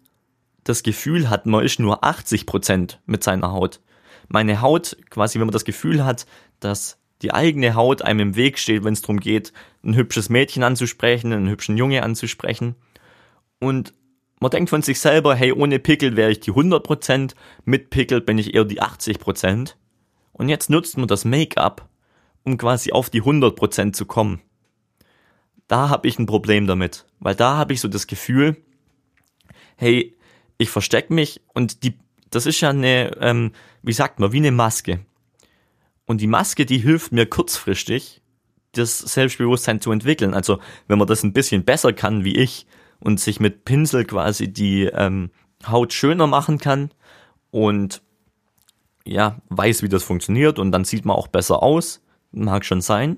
das 0.64 0.82
Gefühl 0.84 1.30
hat, 1.30 1.46
man 1.46 1.64
ist 1.64 1.80
nur 1.80 2.04
80 2.04 2.46
Prozent 2.46 3.02
mit 3.06 3.24
seiner 3.24 3.52
Haut. 3.52 3.82
Meine 4.28 4.62
Haut, 4.62 4.98
quasi, 5.10 5.40
wenn 5.40 5.48
man 5.48 5.54
das 5.54 5.66
Gefühl 5.66 6.06
hat, 6.06 6.26
dass 6.60 6.98
die 7.22 7.34
eigene 7.34 7.76
Haut 7.76 8.02
einem 8.02 8.20
im 8.20 8.36
Weg 8.36 8.60
steht, 8.60 8.84
wenn 8.84 8.94
es 8.94 9.02
darum 9.02 9.20
geht, 9.20 9.52
ein 9.84 9.96
hübsches 9.96 10.30
Mädchen 10.30 10.64
anzusprechen, 10.64 11.34
einen 11.34 11.50
hübschen 11.50 11.78
Junge 11.78 12.04
anzusprechen. 12.04 12.76
Und 13.60 13.94
man 14.40 14.52
denkt 14.52 14.70
von 14.70 14.82
sich 14.82 15.00
selber, 15.00 15.36
hey, 15.36 15.52
ohne 15.52 15.80
Pickel 15.80 16.16
wäre 16.16 16.32
ich 16.32 16.40
die 16.40 16.52
100%, 16.52 17.34
mit 17.66 17.90
Pickel 17.90 18.22
bin 18.22 18.38
ich 18.38 18.54
eher 18.54 18.66
die 18.66 18.82
80%. 18.82 19.76
Und 20.32 20.50
jetzt 20.50 20.70
nutzt 20.70 20.98
man 20.98 21.08
das 21.08 21.26
Make-up, 21.26 21.90
um 22.44 22.58
quasi 22.58 22.92
auf 22.92 23.10
die 23.10 23.22
100% 23.22 23.94
zu 23.94 24.06
kommen. 24.06 24.42
Da 25.68 25.90
habe 25.90 26.08
ich 26.08 26.18
ein 26.18 26.26
Problem 26.26 26.68
damit, 26.68 27.06
weil 27.20 27.36
da 27.36 27.58
habe 27.58 27.74
ich 27.74 27.82
so 27.82 27.88
das 27.88 28.08
Gefühl, 28.08 28.58
hey, 29.76 30.16
ich 30.58 30.70
verstecke 30.70 31.14
mich 31.14 31.42
und 31.54 31.84
die, 31.84 32.00
das 32.30 32.46
ist 32.46 32.62
ja 32.62 32.70
eine, 32.70 33.18
ähm, 33.22 33.52
wie 33.84 33.94
sagt 33.94 34.20
man, 34.20 34.32
wie 34.32 34.38
eine 34.38 34.52
Maske. 34.52 35.02
Und 36.06 36.22
die 36.22 36.28
Maske, 36.28 36.66
die 36.66 36.80
hilft 36.80 37.12
mir 37.12 37.28
kurzfristig, 37.28 38.22
das 38.72 39.00
Selbstbewusstsein 39.00 39.82
zu 39.82 39.92
entwickeln. 39.92 40.34
Also 40.34 40.60
wenn 40.88 40.98
man 40.98 41.08
das 41.08 41.24
ein 41.24 41.34
bisschen 41.34 41.66
besser 41.66 41.94
kann 41.94 42.24
wie 42.24 42.36
ich 42.36 42.66
und 43.00 43.20
sich 43.20 43.40
mit 43.40 43.66
Pinsel 43.66 44.06
quasi 44.06 44.52
die 44.52 44.84
ähm, 44.86 45.32
Haut 45.68 45.94
schöner 45.94 46.28
machen 46.28 46.58
kann 46.58 46.92
und 47.52 48.02
ja, 49.06 49.42
weiß, 49.50 49.82
wie 49.84 49.90
das 49.90 50.04
funktioniert 50.04 50.60
und 50.60 50.72
dann 50.72 50.86
sieht 50.86 51.06
man 51.06 51.16
auch 51.16 51.28
besser 51.28 51.64
aus. 51.64 52.02
Mag 52.32 52.64
schon 52.64 52.82
sein. 52.82 53.18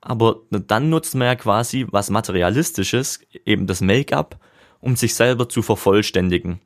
Aber 0.00 0.40
dann 0.50 0.88
nutzt 0.88 1.14
man 1.14 1.26
ja 1.26 1.34
quasi 1.34 1.86
was 1.90 2.10
Materialistisches, 2.10 3.20
eben 3.44 3.66
das 3.66 3.80
Make-up, 3.80 4.38
um 4.80 4.96
sich 4.96 5.14
selber 5.14 5.48
zu 5.48 5.62
vervollständigen. 5.62 6.60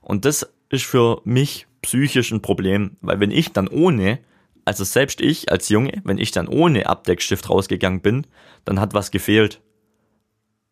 Und 0.00 0.24
das 0.24 0.50
ist 0.70 0.84
für 0.84 1.20
mich 1.24 1.66
psychisch 1.82 2.32
ein 2.32 2.42
Problem, 2.42 2.96
weil 3.00 3.20
wenn 3.20 3.30
ich 3.30 3.52
dann 3.52 3.68
ohne, 3.68 4.18
also 4.64 4.82
selbst 4.82 5.20
ich 5.20 5.52
als 5.52 5.68
Junge, 5.68 6.00
wenn 6.04 6.18
ich 6.18 6.30
dann 6.30 6.48
ohne 6.48 6.86
Abdeckstift 6.86 7.48
rausgegangen 7.48 8.00
bin, 8.00 8.26
dann 8.64 8.80
hat 8.80 8.94
was 8.94 9.10
gefehlt. 9.10 9.60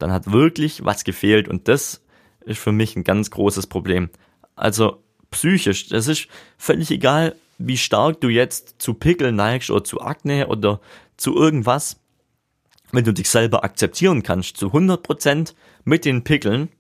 Dann 0.03 0.11
hat 0.11 0.33
wirklich 0.33 0.85
was 0.85 1.05
gefehlt 1.05 1.47
und 1.47 1.69
das 1.69 2.03
ist 2.41 2.59
für 2.59 2.73
mich 2.73 2.97
ein 2.97 3.05
ganz 3.05 3.31
großes 3.31 3.69
Problem. 3.69 4.11
Also 4.57 5.01
psychisch, 5.31 5.91
das 5.91 6.09
ist 6.09 6.27
völlig 6.59 6.91
egal, 6.91 7.37
wie 7.59 7.77
stark 7.77 8.21
du 8.21 8.29
jetzt 8.29 8.83
zu 8.83 8.95
Pickeln 8.95 9.37
neigst 9.37 9.71
oder 9.71 9.85
zu 9.85 10.01
Akne 10.01 10.49
oder 10.49 10.81
zu 11.17 11.37
irgendwas, 11.37 12.01
wenn 12.91 13.05
du 13.05 13.15
dich 13.15 13.31
selber 13.31 13.63
akzeptieren 13.63 14.25
kannst, 14.25 14.57
zu 14.57 14.71
100% 14.73 15.55
mit 15.85 16.05
den 16.05 16.25
Pickeln. 16.25 16.71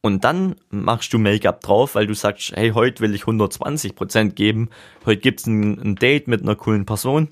Und 0.00 0.22
dann 0.22 0.54
machst 0.70 1.12
du 1.12 1.18
Make-up 1.18 1.60
drauf, 1.60 1.96
weil 1.96 2.06
du 2.06 2.14
sagst, 2.14 2.52
hey, 2.54 2.70
heute 2.70 3.02
will 3.02 3.16
ich 3.16 3.22
120% 3.22 4.30
geben, 4.30 4.70
heute 5.04 5.20
gibt's 5.20 5.46
ein, 5.46 5.76
ein 5.80 5.96
Date 5.96 6.28
mit 6.28 6.42
einer 6.42 6.54
coolen 6.54 6.86
Person, 6.86 7.30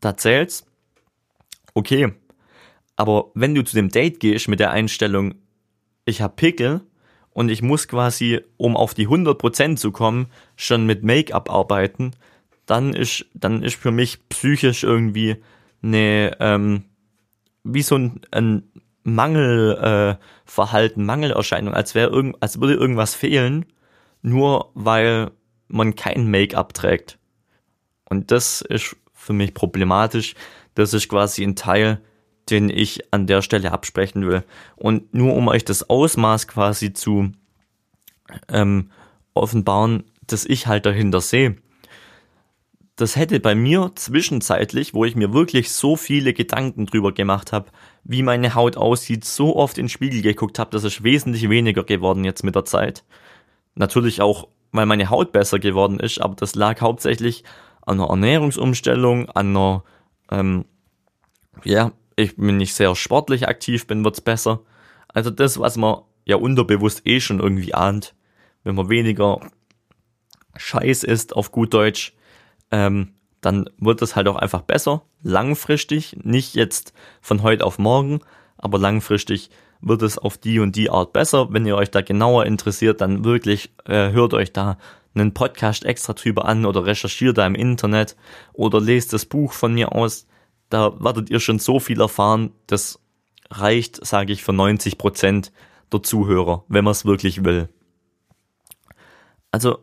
da 0.00 0.18
zählt's, 0.18 0.66
okay, 1.72 2.12
aber 3.00 3.30
wenn 3.32 3.54
du 3.54 3.64
zu 3.64 3.74
dem 3.74 3.88
Date 3.88 4.20
gehst 4.20 4.46
mit 4.46 4.60
der 4.60 4.72
Einstellung, 4.72 5.36
ich 6.04 6.20
habe 6.20 6.36
Pickel 6.36 6.82
und 7.30 7.48
ich 7.48 7.62
muss 7.62 7.88
quasi, 7.88 8.42
um 8.58 8.76
auf 8.76 8.92
die 8.92 9.08
100% 9.08 9.76
zu 9.76 9.90
kommen, 9.90 10.26
schon 10.54 10.84
mit 10.84 11.02
Make-up 11.02 11.50
arbeiten, 11.50 12.10
dann 12.66 12.92
ist, 12.92 13.24
dann 13.32 13.62
ist 13.62 13.76
für 13.76 13.90
mich 13.90 14.28
psychisch 14.28 14.84
irgendwie 14.84 15.36
eine, 15.82 16.36
ähm, 16.40 16.84
wie 17.64 17.80
so 17.80 17.96
ein, 17.96 18.20
ein 18.32 18.64
Mangelverhalten, 19.02 21.02
äh, 21.02 21.06
Mangelerscheinung, 21.06 21.72
als 21.72 21.94
irgend, 21.94 22.36
als 22.42 22.60
würde 22.60 22.74
irgendwas 22.74 23.14
fehlen, 23.14 23.64
nur 24.20 24.72
weil 24.74 25.30
man 25.68 25.94
kein 25.94 26.30
Make-up 26.30 26.74
trägt. 26.74 27.18
Und 28.10 28.30
das 28.30 28.60
ist 28.60 28.94
für 29.14 29.32
mich 29.32 29.54
problematisch. 29.54 30.34
Das 30.74 30.92
ist 30.92 31.08
quasi 31.08 31.44
ein 31.44 31.56
Teil, 31.56 32.02
den 32.50 32.70
ich 32.70 33.12
an 33.12 33.26
der 33.26 33.42
Stelle 33.42 33.72
absprechen 33.72 34.26
will. 34.26 34.44
Und 34.76 35.14
nur 35.14 35.34
um 35.34 35.48
euch 35.48 35.64
das 35.64 35.88
Ausmaß 35.88 36.48
quasi 36.48 36.92
zu 36.92 37.32
ähm, 38.48 38.90
offenbaren, 39.34 40.04
dass 40.26 40.44
ich 40.44 40.66
halt 40.66 40.86
dahinter 40.86 41.20
sehe 41.20 41.56
das 43.00 43.16
hätte 43.16 43.40
bei 43.40 43.54
mir 43.54 43.92
zwischenzeitlich, 43.94 44.92
wo 44.92 45.04
ich 45.04 45.16
mir 45.16 45.32
wirklich 45.32 45.72
so 45.72 45.96
viele 45.96 46.34
Gedanken 46.34 46.86
drüber 46.86 47.12
gemacht 47.12 47.52
habe, 47.52 47.70
wie 48.04 48.22
meine 48.22 48.54
Haut 48.54 48.76
aussieht, 48.76 49.24
so 49.24 49.56
oft 49.56 49.78
in 49.78 49.86
den 49.86 49.88
Spiegel 49.88 50.22
geguckt 50.22 50.58
habe, 50.58 50.70
das 50.70 50.84
ist 50.84 51.02
wesentlich 51.02 51.48
weniger 51.48 51.82
geworden 51.82 52.24
jetzt 52.24 52.44
mit 52.44 52.54
der 52.54 52.64
Zeit. 52.64 53.04
Natürlich 53.74 54.20
auch, 54.20 54.48
weil 54.72 54.86
meine 54.86 55.08
Haut 55.08 55.32
besser 55.32 55.58
geworden 55.58 55.98
ist, 55.98 56.20
aber 56.20 56.34
das 56.34 56.54
lag 56.54 56.80
hauptsächlich 56.80 57.44
an 57.82 58.00
einer 58.00 58.10
Ernährungsumstellung, 58.10 59.30
an 59.30 59.56
einer, 59.56 59.84
ähm, 60.30 60.64
ja, 61.64 61.92
ich 62.16 62.36
bin 62.36 62.56
nicht 62.56 62.74
sehr 62.74 62.94
sportlich 62.94 63.48
aktiv 63.48 63.86
bin, 63.86 64.04
wird's 64.04 64.20
besser. 64.20 64.60
Also 65.08 65.30
das, 65.30 65.58
was 65.58 65.76
man 65.76 66.02
ja 66.24 66.36
unterbewusst 66.36 67.06
eh 67.06 67.20
schon 67.20 67.40
irgendwie 67.40 67.74
ahnt, 67.74 68.14
wenn 68.64 68.74
man 68.74 68.88
weniger 68.88 69.40
Scheiß 70.56 71.04
ist 71.04 71.34
auf 71.34 71.52
gut 71.52 71.74
Deutsch, 71.74 72.14
ähm, 72.70 73.14
dann 73.40 73.70
wird 73.78 74.02
es 74.02 74.16
halt 74.16 74.28
auch 74.28 74.36
einfach 74.36 74.62
besser, 74.62 75.02
langfristig, 75.22 76.16
nicht 76.22 76.54
jetzt 76.54 76.92
von 77.20 77.42
heute 77.42 77.64
auf 77.64 77.78
morgen, 77.78 78.20
aber 78.58 78.78
langfristig 78.78 79.50
wird 79.80 80.02
es 80.02 80.18
auf 80.18 80.36
die 80.36 80.58
und 80.58 80.76
die 80.76 80.90
Art 80.90 81.12
besser. 81.12 81.52
Wenn 81.52 81.64
ihr 81.64 81.76
euch 81.76 81.90
da 81.90 82.02
genauer 82.02 82.44
interessiert, 82.44 83.00
dann 83.00 83.24
wirklich 83.24 83.72
äh, 83.86 84.10
hört 84.10 84.34
euch 84.34 84.52
da 84.52 84.76
einen 85.14 85.34
Podcast 85.34 85.84
extra 85.84 86.12
drüber 86.12 86.44
an 86.44 86.66
oder 86.66 86.84
recherchiert 86.84 87.38
da 87.38 87.46
im 87.46 87.54
Internet 87.54 88.16
oder 88.52 88.80
lest 88.80 89.12
das 89.12 89.24
Buch 89.24 89.52
von 89.52 89.74
mir 89.74 89.92
aus. 89.92 90.26
Da 90.70 90.98
werdet 91.00 91.30
ihr 91.30 91.40
schon 91.40 91.58
so 91.58 91.80
viel 91.80 92.00
erfahren, 92.00 92.52
das 92.66 92.98
reicht, 93.50 94.04
sage 94.04 94.32
ich, 94.32 94.42
für 94.42 94.52
90 94.52 94.96
Prozent 94.96 95.52
der 95.92 96.02
Zuhörer, 96.02 96.64
wenn 96.68 96.84
man 96.84 96.92
es 96.92 97.04
wirklich 97.04 97.44
will. 97.44 97.68
Also 99.50 99.80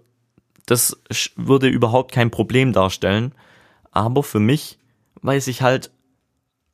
das 0.66 0.98
würde 1.36 1.68
überhaupt 1.68 2.12
kein 2.12 2.32
Problem 2.32 2.74
darstellen. 2.74 3.34
Aber 3.92 4.22
für 4.22 4.40
mich 4.40 4.80
weiß 5.22 5.48
ich 5.48 5.62
halt, 5.62 5.92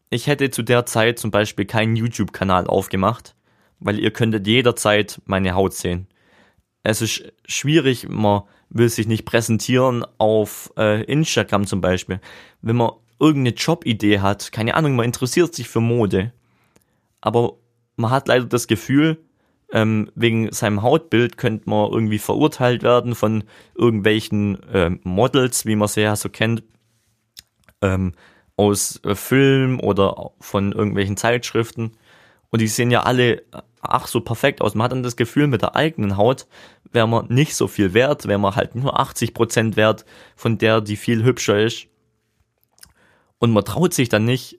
ich 0.10 0.28
hätte 0.28 0.52
zu 0.52 0.62
der 0.62 0.86
Zeit 0.86 1.20
zum 1.20 1.32
Beispiel 1.32 1.66
keinen 1.66 1.96
YouTube-Kanal 1.96 2.68
aufgemacht, 2.68 3.36
weil 3.80 4.00
ihr 4.00 4.12
könntet 4.12 4.46
jederzeit 4.46 5.22
meine 5.26 5.54
Haut 5.54 5.74
sehen. 5.74 6.08
Es 6.84 7.02
ist 7.02 7.24
schwierig, 7.46 8.10
man 8.10 8.44
will 8.70 8.90
sich 8.90 9.08
nicht 9.08 9.26
präsentieren 9.26 10.06
auf 10.18 10.72
äh, 10.78 11.04
Instagram 11.04 11.66
zum 11.66 11.80
Beispiel. 11.80 12.20
Wenn 12.62 12.76
man 12.76 12.92
irgendeine 13.20 13.56
Jobidee 13.56 14.20
hat, 14.20 14.52
keine 14.52 14.76
Ahnung, 14.76 14.96
man 14.96 15.06
interessiert 15.06 15.54
sich 15.54 15.70
für 15.70 15.80
Mode, 15.80 16.34
aber 17.22 17.58
man 17.96 18.12
hat 18.12 18.28
leider 18.28 18.46
das 18.46 18.68
Gefühl, 18.68 19.24
ähm, 19.72 20.12
wegen 20.16 20.52
seinem 20.52 20.82
Hautbild 20.84 21.38
könnte 21.38 21.70
man 21.70 21.92
irgendwie 21.92 22.20
verurteilt 22.20 22.84
werden 22.84 23.16
von 23.16 23.44
irgendwelchen 23.76 24.62
äh, 24.70 24.92
Models, 25.04 25.66
wie 25.66 25.76
man 25.76 25.88
sie 25.88 26.02
ja 26.02 26.16
so 26.16 26.30
kennt, 26.30 26.64
ähm, 27.82 28.14
aus 28.56 29.02
äh, 29.04 29.16
Film 29.16 29.80
oder 29.80 30.32
von 30.40 30.72
irgendwelchen 30.74 31.18
Zeitschriften. 31.18 31.94
Und 32.52 32.62
die 32.62 32.68
sehen 32.68 32.92
ja 32.92 33.02
alle 33.02 33.44
ach 33.84 34.08
so 34.08 34.22
perfekt 34.22 34.62
aus. 34.62 34.76
Man 34.76 34.86
hat 34.86 34.92
dann 34.92 35.04
das 35.04 35.16
Gefühl, 35.16 35.48
mit 35.48 35.62
der 35.62 35.76
eigenen 35.76 36.18
Haut 36.18 36.48
wäre 36.92 37.08
man 37.08 37.28
nicht 37.28 37.56
so 37.56 37.68
viel 37.68 37.94
wert, 37.94 38.28
wäre 38.28 38.40
man 38.40 38.56
halt 38.56 38.76
nur 38.76 39.00
80% 39.00 39.76
wert 39.76 40.06
von 40.36 40.58
der, 40.58 40.82
die 40.82 40.96
viel 40.96 41.24
hübscher 41.24 41.60
ist. 41.60 41.88
Und 43.44 43.52
man 43.52 43.66
traut 43.66 43.94
sich 43.94 44.08
dann 44.08 44.24
nicht, 44.24 44.58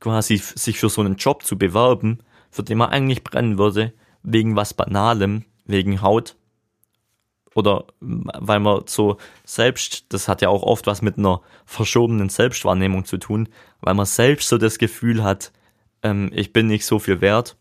quasi 0.00 0.38
sich 0.38 0.80
für 0.80 0.88
so 0.88 1.00
einen 1.00 1.14
Job 1.14 1.44
zu 1.44 1.56
bewerben, 1.56 2.18
für 2.50 2.64
den 2.64 2.78
man 2.78 2.90
eigentlich 2.90 3.22
brennen 3.22 3.58
würde, 3.58 3.92
wegen 4.24 4.56
was 4.56 4.74
Banalem, 4.74 5.44
wegen 5.66 6.02
Haut. 6.02 6.34
Oder 7.54 7.84
weil 8.00 8.58
man 8.58 8.88
so 8.88 9.18
selbst, 9.44 10.12
das 10.12 10.26
hat 10.26 10.42
ja 10.42 10.48
auch 10.48 10.64
oft 10.64 10.88
was 10.88 11.00
mit 11.00 11.16
einer 11.16 11.42
verschobenen 11.64 12.28
Selbstwahrnehmung 12.28 13.04
zu 13.04 13.18
tun, 13.18 13.48
weil 13.80 13.94
man 13.94 14.04
selbst 14.04 14.48
so 14.48 14.58
das 14.58 14.78
Gefühl 14.78 15.22
hat, 15.22 15.52
ähm, 16.02 16.32
ich 16.34 16.52
bin 16.52 16.66
nicht 16.66 16.86
so 16.86 16.98
viel 16.98 17.20
wert. 17.20 17.56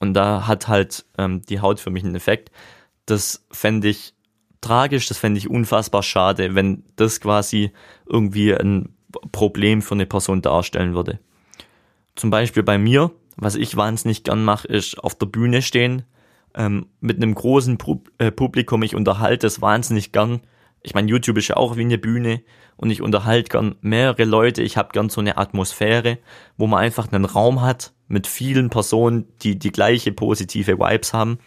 Und 0.00 0.12
da 0.12 0.46
hat 0.46 0.68
halt 0.68 1.06
ähm, 1.16 1.40
die 1.48 1.60
Haut 1.60 1.80
für 1.80 1.88
mich 1.88 2.04
einen 2.04 2.14
Effekt. 2.14 2.50
Das 3.06 3.46
fände 3.50 3.88
ich 3.88 4.12
tragisch, 4.60 5.06
das 5.06 5.16
fände 5.16 5.38
ich 5.38 5.48
unfassbar 5.48 6.02
schade, 6.02 6.54
wenn 6.54 6.84
das 6.96 7.22
quasi 7.22 7.72
irgendwie 8.04 8.52
ein 8.54 8.94
Problem 9.32 9.82
für 9.82 9.94
eine 9.94 10.06
Person 10.06 10.42
darstellen 10.42 10.94
würde. 10.94 11.18
Zum 12.14 12.30
Beispiel 12.30 12.62
bei 12.62 12.78
mir, 12.78 13.10
was 13.36 13.54
ich 13.54 13.76
wahnsinnig 13.76 14.24
gern 14.24 14.44
mache, 14.44 14.68
ist 14.68 14.98
auf 14.98 15.14
der 15.14 15.26
Bühne 15.26 15.62
stehen, 15.62 16.04
ähm, 16.54 16.86
mit 17.00 17.16
einem 17.16 17.34
großen 17.34 17.78
Pub 17.78 18.10
äh, 18.18 18.30
Publikum. 18.30 18.82
Ich 18.82 18.94
unterhalte 18.94 19.46
es 19.46 19.62
wahnsinnig 19.62 20.12
gern. 20.12 20.40
Ich 20.82 20.94
meine, 20.94 21.08
YouTube 21.08 21.38
ist 21.38 21.48
ja 21.48 21.56
auch 21.56 21.76
wie 21.76 21.82
eine 21.82 21.98
Bühne 21.98 22.42
und 22.76 22.90
ich 22.90 23.02
unterhalte 23.02 23.50
gern 23.50 23.76
mehrere 23.80 24.24
Leute. 24.24 24.62
Ich 24.62 24.76
habe 24.76 24.92
gern 24.92 25.08
so 25.08 25.20
eine 25.20 25.36
Atmosphäre, 25.36 26.18
wo 26.56 26.66
man 26.66 26.80
einfach 26.80 27.12
einen 27.12 27.24
Raum 27.24 27.62
hat 27.62 27.92
mit 28.08 28.26
vielen 28.26 28.70
Personen, 28.70 29.26
die 29.42 29.58
die 29.58 29.72
gleiche 29.72 30.12
positive 30.12 30.78
Vibes 30.78 31.12
haben. 31.12 31.38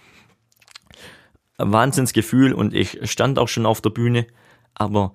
Wahnsinnsgefühl 1.58 2.54
und 2.54 2.74
ich 2.74 3.00
stand 3.10 3.38
auch 3.38 3.48
schon 3.48 3.66
auf 3.66 3.82
der 3.82 3.92
Bühne, 3.92 4.26
aber 4.74 5.14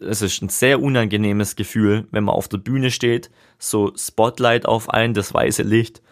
es 0.00 0.22
ist 0.22 0.42
ein 0.42 0.48
sehr 0.48 0.80
unangenehmes 0.80 1.56
Gefühl, 1.56 2.08
wenn 2.10 2.24
man 2.24 2.34
auf 2.34 2.48
der 2.48 2.58
Bühne 2.58 2.90
steht, 2.90 3.30
so 3.58 3.92
Spotlight 3.96 4.66
auf 4.66 4.90
einen, 4.90 5.14
das 5.14 5.32
weiße 5.32 5.62
Licht 5.62 6.02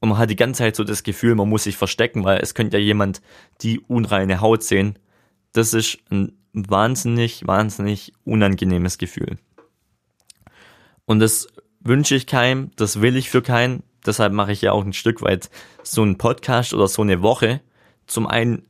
und 0.00 0.10
man 0.10 0.18
hat 0.18 0.30
die 0.30 0.36
ganze 0.36 0.58
Zeit 0.58 0.76
so 0.76 0.84
das 0.84 1.02
Gefühl, 1.02 1.34
man 1.34 1.48
muss 1.48 1.64
sich 1.64 1.76
verstecken, 1.76 2.24
weil 2.24 2.38
es 2.40 2.54
könnte 2.54 2.78
ja 2.78 2.84
jemand 2.84 3.20
die 3.62 3.80
unreine 3.80 4.40
Haut 4.40 4.62
sehen. 4.62 4.98
Das 5.52 5.74
ist 5.74 5.98
ein 6.10 6.32
wahnsinnig, 6.52 7.46
wahnsinnig 7.46 8.12
unangenehmes 8.24 8.98
Gefühl. 8.98 9.38
Und 11.04 11.18
das 11.18 11.48
wünsche 11.80 12.14
ich 12.14 12.26
keinem, 12.26 12.70
das 12.76 13.00
will 13.00 13.16
ich 13.16 13.30
für 13.30 13.42
keinen. 13.42 13.82
Deshalb 14.06 14.32
mache 14.32 14.52
ich 14.52 14.62
ja 14.62 14.72
auch 14.72 14.84
ein 14.84 14.92
Stück 14.92 15.20
weit 15.22 15.50
so 15.82 16.02
einen 16.02 16.18
Podcast 16.18 16.74
oder 16.74 16.86
so 16.86 17.02
eine 17.02 17.22
Woche. 17.22 17.60
Zum 18.06 18.26
einen 18.26 18.62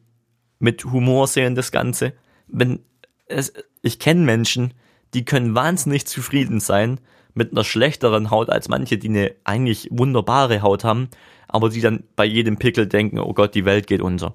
mit 0.58 0.84
Humor 0.86 1.26
sehen 1.26 1.54
das 1.54 1.72
Ganze. 1.72 2.14
Wenn 2.46 2.80
es, 3.28 3.52
ich 3.82 3.98
kenne 3.98 4.22
Menschen, 4.22 4.74
die 5.14 5.24
können 5.24 5.54
wahnsinnig 5.54 6.06
zufrieden 6.06 6.60
sein 6.60 7.00
mit 7.34 7.52
einer 7.52 7.64
schlechteren 7.64 8.30
Haut 8.30 8.50
als 8.50 8.68
manche, 8.68 8.98
die 8.98 9.08
eine 9.08 9.34
eigentlich 9.44 9.88
wunderbare 9.90 10.62
Haut 10.62 10.84
haben, 10.84 11.08
aber 11.46 11.70
die 11.70 11.80
dann 11.80 12.04
bei 12.16 12.24
jedem 12.24 12.58
Pickel 12.58 12.86
denken, 12.86 13.18
oh 13.18 13.32
Gott, 13.32 13.54
die 13.54 13.64
Welt 13.64 13.86
geht 13.86 14.02
unter. 14.02 14.34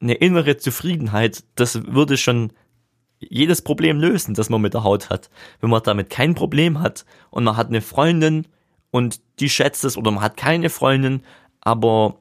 eine 0.00 0.14
innere 0.14 0.56
Zufriedenheit, 0.56 1.44
das 1.54 1.86
würde 1.86 2.16
schon 2.16 2.52
jedes 3.20 3.62
Problem 3.62 3.98
lösen, 3.98 4.34
das 4.34 4.50
man 4.50 4.60
mit 4.60 4.74
der 4.74 4.84
Haut 4.84 5.08
hat. 5.08 5.30
Wenn 5.60 5.70
man 5.70 5.82
damit 5.82 6.10
kein 6.10 6.34
Problem 6.34 6.80
hat 6.80 7.04
und 7.30 7.44
man 7.44 7.56
hat 7.56 7.68
eine 7.68 7.80
Freundin 7.80 8.46
und 8.90 9.20
die 9.40 9.48
schätzt 9.48 9.84
es 9.84 9.96
oder 9.96 10.10
man 10.10 10.22
hat 10.22 10.36
keine 10.36 10.68
Freundin, 10.68 11.22
aber 11.60 12.18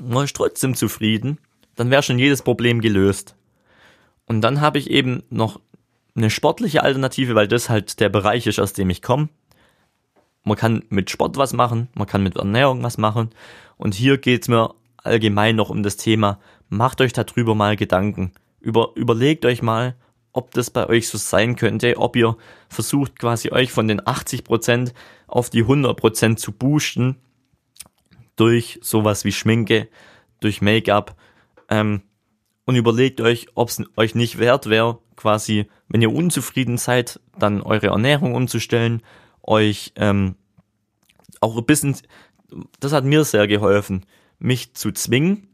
man 0.00 0.24
ist 0.24 0.36
trotzdem 0.36 0.74
zufrieden, 0.74 1.38
dann 1.76 1.90
wäre 1.90 2.02
schon 2.02 2.18
jedes 2.18 2.42
Problem 2.42 2.80
gelöst. 2.80 3.36
Und 4.28 4.42
dann 4.42 4.60
habe 4.60 4.78
ich 4.78 4.90
eben 4.90 5.22
noch 5.30 5.58
eine 6.14 6.30
sportliche 6.30 6.82
Alternative, 6.82 7.34
weil 7.34 7.48
das 7.48 7.70
halt 7.70 7.98
der 7.98 8.10
Bereich 8.10 8.46
ist, 8.46 8.60
aus 8.60 8.74
dem 8.74 8.90
ich 8.90 9.00
komme. 9.00 9.30
Man 10.44 10.56
kann 10.56 10.84
mit 10.90 11.10
Sport 11.10 11.36
was 11.38 11.54
machen, 11.54 11.88
man 11.94 12.06
kann 12.06 12.22
mit 12.22 12.36
Ernährung 12.36 12.82
was 12.82 12.98
machen. 12.98 13.30
Und 13.78 13.94
hier 13.94 14.18
geht's 14.18 14.48
mir 14.48 14.74
allgemein 14.98 15.56
noch 15.56 15.70
um 15.70 15.82
das 15.82 15.96
Thema, 15.96 16.38
macht 16.68 17.00
euch 17.00 17.14
darüber 17.14 17.54
mal 17.54 17.76
Gedanken. 17.76 18.32
Über, 18.60 18.90
überlegt 18.96 19.46
euch 19.46 19.62
mal, 19.62 19.94
ob 20.32 20.52
das 20.52 20.70
bei 20.70 20.86
euch 20.86 21.08
so 21.08 21.16
sein 21.16 21.56
könnte, 21.56 21.96
ob 21.96 22.14
ihr 22.14 22.36
versucht 22.68 23.18
quasi 23.18 23.50
euch 23.50 23.72
von 23.72 23.88
den 23.88 24.00
80% 24.00 24.92
auf 25.26 25.48
die 25.48 25.64
100% 25.64 26.36
zu 26.36 26.52
boosten 26.52 27.16
durch 28.36 28.78
sowas 28.82 29.24
wie 29.24 29.32
Schminke, 29.32 29.88
durch 30.40 30.60
Make-up 30.60 31.16
ähm, 31.70 32.02
und 32.68 32.76
überlegt 32.76 33.22
euch, 33.22 33.46
ob 33.54 33.70
es 33.70 33.82
euch 33.96 34.14
nicht 34.14 34.38
wert 34.38 34.68
wäre, 34.68 34.98
quasi, 35.16 35.70
wenn 35.88 36.02
ihr 36.02 36.12
unzufrieden 36.12 36.76
seid, 36.76 37.18
dann 37.38 37.62
eure 37.62 37.86
Ernährung 37.86 38.34
umzustellen, 38.34 39.00
euch 39.42 39.94
ähm, 39.96 40.34
auch 41.40 41.56
ein 41.56 41.64
bisschen, 41.64 41.96
das 42.78 42.92
hat 42.92 43.04
mir 43.04 43.24
sehr 43.24 43.46
geholfen, 43.46 44.04
mich 44.38 44.74
zu 44.74 44.92
zwingen, 44.92 45.48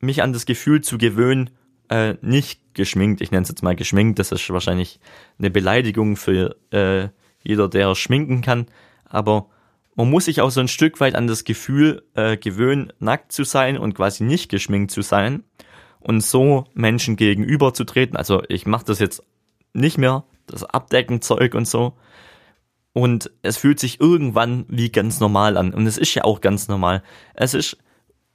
mich 0.00 0.22
an 0.22 0.34
das 0.34 0.44
Gefühl 0.44 0.82
zu 0.82 0.98
gewöhnen, 0.98 1.48
äh, 1.88 2.16
nicht 2.20 2.60
geschminkt, 2.74 3.22
ich 3.22 3.30
nenne 3.30 3.44
es 3.44 3.48
jetzt 3.48 3.62
mal 3.62 3.74
geschminkt, 3.74 4.18
das 4.18 4.30
ist 4.30 4.50
wahrscheinlich 4.50 5.00
eine 5.38 5.50
Beleidigung 5.50 6.14
für 6.14 6.56
äh, 6.72 7.08
jeder, 7.42 7.70
der 7.70 7.94
schminken 7.94 8.42
kann, 8.42 8.66
aber 9.06 9.48
man 9.94 10.10
muss 10.10 10.26
sich 10.26 10.42
auch 10.42 10.50
so 10.50 10.60
ein 10.60 10.68
Stück 10.68 11.00
weit 11.00 11.14
an 11.14 11.26
das 11.26 11.44
Gefühl 11.44 12.02
äh, 12.12 12.36
gewöhnen, 12.36 12.92
nackt 12.98 13.32
zu 13.32 13.44
sein 13.44 13.78
und 13.78 13.94
quasi 13.94 14.24
nicht 14.24 14.50
geschminkt 14.50 14.90
zu 14.90 15.00
sein 15.00 15.42
und 16.04 16.20
so 16.22 16.64
Menschen 16.74 17.16
gegenüberzutreten. 17.16 18.16
Also 18.16 18.42
ich 18.48 18.66
mache 18.66 18.84
das 18.84 18.98
jetzt 18.98 19.22
nicht 19.72 19.98
mehr, 19.98 20.24
das 20.46 20.64
Abdeckenzeug 20.64 21.54
und 21.54 21.66
so. 21.66 21.94
Und 22.92 23.30
es 23.42 23.56
fühlt 23.56 23.80
sich 23.80 24.00
irgendwann 24.00 24.66
wie 24.68 24.90
ganz 24.90 25.18
normal 25.18 25.56
an. 25.56 25.74
Und 25.74 25.86
es 25.86 25.98
ist 25.98 26.14
ja 26.14 26.24
auch 26.24 26.40
ganz 26.40 26.68
normal. 26.68 27.02
Es 27.34 27.54
ist 27.54 27.76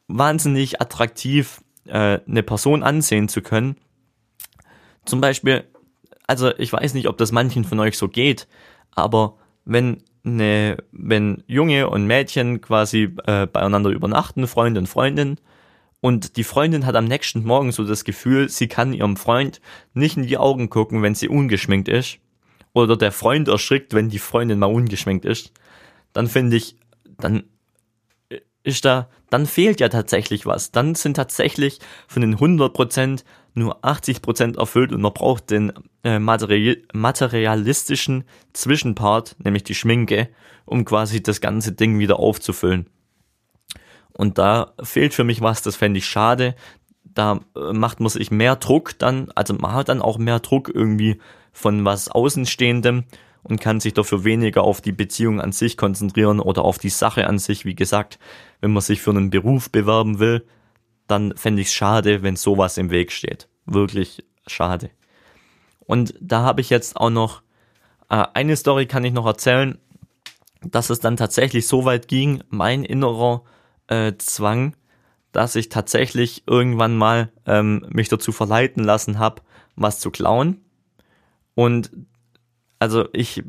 wahnsinnig 0.07 0.81
attraktiv, 0.81 1.61
äh, 1.85 2.19
eine 2.27 2.43
Person 2.43 2.83
ansehen 2.83 3.29
zu 3.29 3.41
können. 3.41 3.77
Zum 5.05 5.21
Beispiel, 5.21 5.63
also 6.27 6.51
ich 6.57 6.73
weiß 6.73 6.93
nicht, 6.93 7.07
ob 7.07 7.17
das 7.17 7.31
manchen 7.31 7.63
von 7.63 7.79
euch 7.79 7.97
so 7.97 8.09
geht, 8.09 8.47
aber 8.91 9.37
wenn 9.63 10.03
eine, 10.25 10.77
wenn 10.91 11.43
Junge 11.47 11.89
und 11.89 12.05
Mädchen 12.05 12.59
quasi 12.59 13.15
äh, 13.25 13.47
beieinander 13.47 13.91
übernachten, 13.91 14.47
Freund 14.47 14.77
und 14.77 14.87
Freundin, 14.87 15.37
und 16.01 16.37
die 16.37 16.43
Freundin 16.43 16.85
hat 16.85 16.95
am 16.95 17.05
nächsten 17.05 17.43
Morgen 17.43 17.71
so 17.71 17.83
das 17.83 18.03
Gefühl, 18.03 18.49
sie 18.49 18.67
kann 18.67 18.93
ihrem 18.93 19.17
Freund 19.17 19.59
nicht 19.93 20.17
in 20.17 20.27
die 20.27 20.37
Augen 20.37 20.69
gucken, 20.69 21.01
wenn 21.01 21.15
sie 21.15 21.27
ungeschminkt 21.27 21.87
ist, 21.87 22.19
oder 22.73 22.95
der 22.95 23.11
Freund 23.11 23.47
erschrickt, 23.47 23.93
wenn 23.93 24.09
die 24.09 24.19
Freundin 24.19 24.59
mal 24.59 24.67
ungeschminkt 24.67 25.25
ist, 25.25 25.51
dann 26.13 26.27
finde 26.27 26.57
ich, 26.57 26.75
dann 27.17 27.43
ist 28.63 28.85
da, 28.85 29.09
dann 29.29 29.45
fehlt 29.45 29.79
ja 29.79 29.89
tatsächlich 29.89 30.45
was. 30.45 30.71
Dann 30.71 30.95
sind 30.95 31.15
tatsächlich 31.15 31.79
von 32.07 32.21
den 32.21 32.37
100% 32.37 33.23
nur 33.53 33.83
80% 33.83 34.57
erfüllt 34.57 34.91
und 34.91 35.01
man 35.01 35.13
braucht 35.13 35.49
den 35.49 35.73
äh, 36.03 36.19
materi 36.19 36.83
materialistischen 36.93 38.23
Zwischenpart, 38.53 39.35
nämlich 39.43 39.63
die 39.63 39.75
Schminke, 39.75 40.29
um 40.65 40.85
quasi 40.85 41.21
das 41.23 41.41
ganze 41.41 41.71
Ding 41.71 41.99
wieder 41.99 42.19
aufzufüllen. 42.19 42.87
Und 44.13 44.37
da 44.37 44.73
fehlt 44.81 45.13
für 45.13 45.23
mich 45.23 45.41
was, 45.41 45.61
das 45.61 45.75
fände 45.75 45.99
ich 45.99 46.05
schade. 46.05 46.55
Da 47.03 47.39
äh, 47.55 47.73
macht 47.73 47.99
man 47.99 48.09
sich 48.09 48.31
mehr 48.31 48.55
Druck 48.55 48.97
dann, 48.99 49.31
also 49.35 49.53
man 49.53 49.73
hat 49.73 49.89
dann 49.89 50.01
auch 50.01 50.17
mehr 50.17 50.39
Druck 50.39 50.69
irgendwie 50.73 51.19
von 51.51 51.85
was 51.85 52.09
Außenstehendem 52.09 53.05
und 53.43 53.61
kann 53.61 53.79
sich 53.79 53.93
dafür 53.93 54.23
weniger 54.23 54.63
auf 54.63 54.81
die 54.81 54.91
Beziehung 54.91 55.41
an 55.41 55.51
sich 55.51 55.77
konzentrieren 55.77 56.39
oder 56.39 56.63
auf 56.63 56.77
die 56.77 56.89
Sache 56.89 57.27
an 57.27 57.39
sich. 57.39 57.65
Wie 57.65 57.75
gesagt, 57.75 58.19
wenn 58.61 58.71
man 58.71 58.81
sich 58.81 59.01
für 59.01 59.11
einen 59.11 59.29
Beruf 59.29 59.71
bewerben 59.71 60.19
will, 60.19 60.45
dann 61.07 61.35
fände 61.35 61.61
ich 61.61 61.69
es 61.69 61.73
schade, 61.73 62.21
wenn 62.21 62.35
sowas 62.35 62.77
im 62.77 62.91
Weg 62.91 63.11
steht. 63.11 63.47
Wirklich 63.65 64.23
schade. 64.45 64.89
Und 65.79 66.13
da 66.19 66.41
habe 66.41 66.61
ich 66.61 66.69
jetzt 66.69 66.97
auch 66.97 67.09
noch 67.09 67.41
äh, 68.09 68.25
eine 68.33 68.55
Story 68.55 68.85
kann 68.85 69.05
ich 69.05 69.13
noch 69.13 69.25
erzählen, 69.25 69.77
dass 70.61 70.89
es 70.89 70.99
dann 70.99 71.17
tatsächlich 71.17 71.67
so 71.67 71.85
weit 71.85 72.07
ging, 72.07 72.43
mein 72.49 72.83
innerer 72.83 73.43
äh, 73.89 74.13
Zwang, 74.17 74.75
dass 75.31 75.55
ich 75.55 75.69
tatsächlich 75.69 76.43
irgendwann 76.47 76.97
mal 76.97 77.31
ähm, 77.45 77.85
mich 77.89 78.09
dazu 78.09 78.31
verleiten 78.31 78.83
lassen 78.83 79.19
habe, 79.19 79.41
was 79.75 79.99
zu 79.99 80.11
klauen. 80.11 80.61
Und 81.55 81.91
also 82.79 83.07
ich 83.13 83.43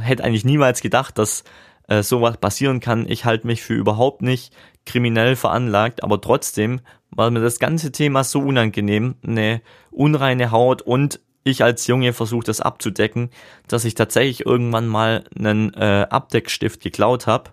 hätte 0.00 0.24
eigentlich 0.24 0.44
niemals 0.44 0.80
gedacht, 0.80 1.18
dass 1.18 1.44
äh, 1.88 2.02
sowas 2.02 2.38
passieren 2.38 2.80
kann. 2.80 3.08
Ich 3.08 3.24
halte 3.24 3.46
mich 3.46 3.62
für 3.62 3.74
überhaupt 3.74 4.22
nicht 4.22 4.52
kriminell 4.86 5.36
veranlagt, 5.36 6.02
aber 6.02 6.20
trotzdem 6.20 6.80
war 7.10 7.30
mir 7.30 7.40
das 7.40 7.58
ganze 7.58 7.92
Thema 7.92 8.24
so 8.24 8.40
unangenehm, 8.40 9.16
eine 9.26 9.60
unreine 9.90 10.50
Haut 10.50 10.82
und 10.82 11.20
ich 11.42 11.64
als 11.64 11.86
Junge 11.86 12.12
versuche 12.12 12.44
das 12.44 12.60
abzudecken, 12.60 13.30
dass 13.66 13.84
ich 13.84 13.94
tatsächlich 13.94 14.46
irgendwann 14.46 14.86
mal 14.86 15.24
einen 15.36 15.72
äh, 15.74 16.06
Abdeckstift 16.08 16.80
geklaut 16.80 17.26
habe. 17.26 17.50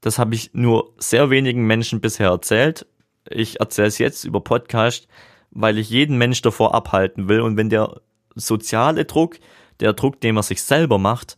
Das 0.00 0.18
habe 0.18 0.34
ich 0.34 0.54
nur 0.54 0.92
sehr 0.98 1.30
wenigen 1.30 1.66
Menschen 1.66 2.00
bisher 2.00 2.28
erzählt. 2.28 2.86
Ich 3.28 3.60
erzähle 3.60 3.88
es 3.88 3.98
jetzt 3.98 4.24
über 4.24 4.40
Podcast, 4.40 5.08
weil 5.50 5.78
ich 5.78 5.90
jeden 5.90 6.18
Mensch 6.18 6.40
davor 6.42 6.74
abhalten 6.74 7.28
will. 7.28 7.40
Und 7.40 7.56
wenn 7.56 7.68
der 7.68 8.00
soziale 8.34 9.04
Druck 9.04 9.38
der 9.80 9.92
Druck, 9.92 10.20
den 10.20 10.34
man 10.34 10.42
sich 10.42 10.62
selber 10.62 10.98
macht 10.98 11.36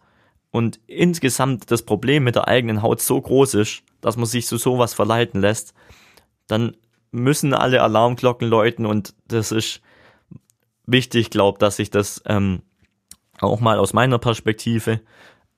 und 0.50 0.80
insgesamt 0.86 1.70
das 1.70 1.82
Problem 1.82 2.24
mit 2.24 2.36
der 2.36 2.48
eigenen 2.48 2.82
Haut 2.82 3.00
so 3.00 3.20
groß 3.20 3.54
ist, 3.54 3.82
dass 4.00 4.16
man 4.16 4.26
sich 4.26 4.46
zu 4.46 4.56
sowas 4.56 4.94
verleiten 4.94 5.40
lässt, 5.40 5.74
dann 6.46 6.76
müssen 7.12 7.54
alle 7.54 7.82
Alarmglocken 7.82 8.48
läuten 8.48 8.86
und 8.86 9.14
das 9.26 9.52
ist 9.52 9.80
wichtig, 10.86 11.30
glaube 11.30 11.58
dass 11.58 11.78
ich 11.78 11.90
das 11.90 12.22
ähm, 12.26 12.62
auch 13.40 13.60
mal 13.60 13.78
aus 13.78 13.92
meiner 13.92 14.18
Perspektive 14.18 15.00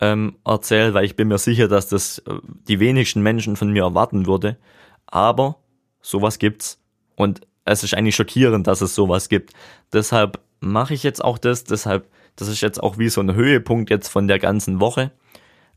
ähm, 0.02 0.36
erzähle, 0.44 0.94
weil 0.94 1.04
ich 1.04 1.14
bin 1.14 1.28
mir 1.28 1.38
sicher, 1.38 1.68
dass 1.68 1.86
das 1.86 2.18
äh, 2.18 2.34
die 2.66 2.80
wenigsten 2.80 3.22
Menschen 3.22 3.54
von 3.54 3.70
mir 3.70 3.84
erwarten 3.84 4.26
würde. 4.26 4.58
Aber 5.06 5.58
sowas 6.00 6.40
gibt's 6.40 6.82
und 7.14 7.42
es 7.64 7.84
ist 7.84 7.94
eigentlich 7.94 8.16
schockierend, 8.16 8.66
dass 8.66 8.80
es 8.80 8.96
sowas 8.96 9.28
gibt. 9.28 9.52
Deshalb 9.92 10.40
mache 10.58 10.92
ich 10.94 11.04
jetzt 11.04 11.22
auch 11.22 11.38
das, 11.38 11.62
deshalb 11.62 12.10
das 12.34 12.48
ist 12.48 12.62
jetzt 12.62 12.82
auch 12.82 12.98
wie 12.98 13.10
so 13.10 13.20
ein 13.20 13.34
Höhepunkt 13.34 13.90
jetzt 13.90 14.08
von 14.08 14.26
der 14.26 14.40
ganzen 14.40 14.80
Woche. 14.80 15.12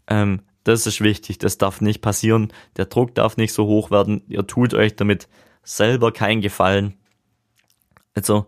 Ähm, 0.08 0.42
das 0.64 0.88
ist 0.88 1.02
wichtig, 1.02 1.38
das 1.38 1.60
darf 1.60 1.80
nicht 1.80 2.02
passieren. 2.02 2.52
Der 2.78 2.86
Druck 2.86 3.14
darf 3.14 3.38
nicht 3.38 3.54
so 3.54 3.68
hoch 3.68 3.92
werden. 3.92 4.24
Ihr 4.28 4.48
tut 4.48 4.74
euch 4.74 4.96
damit 4.96 5.28
selber 5.62 6.12
keinen 6.12 6.42
Gefallen. 6.42 6.96
Also 8.16 8.48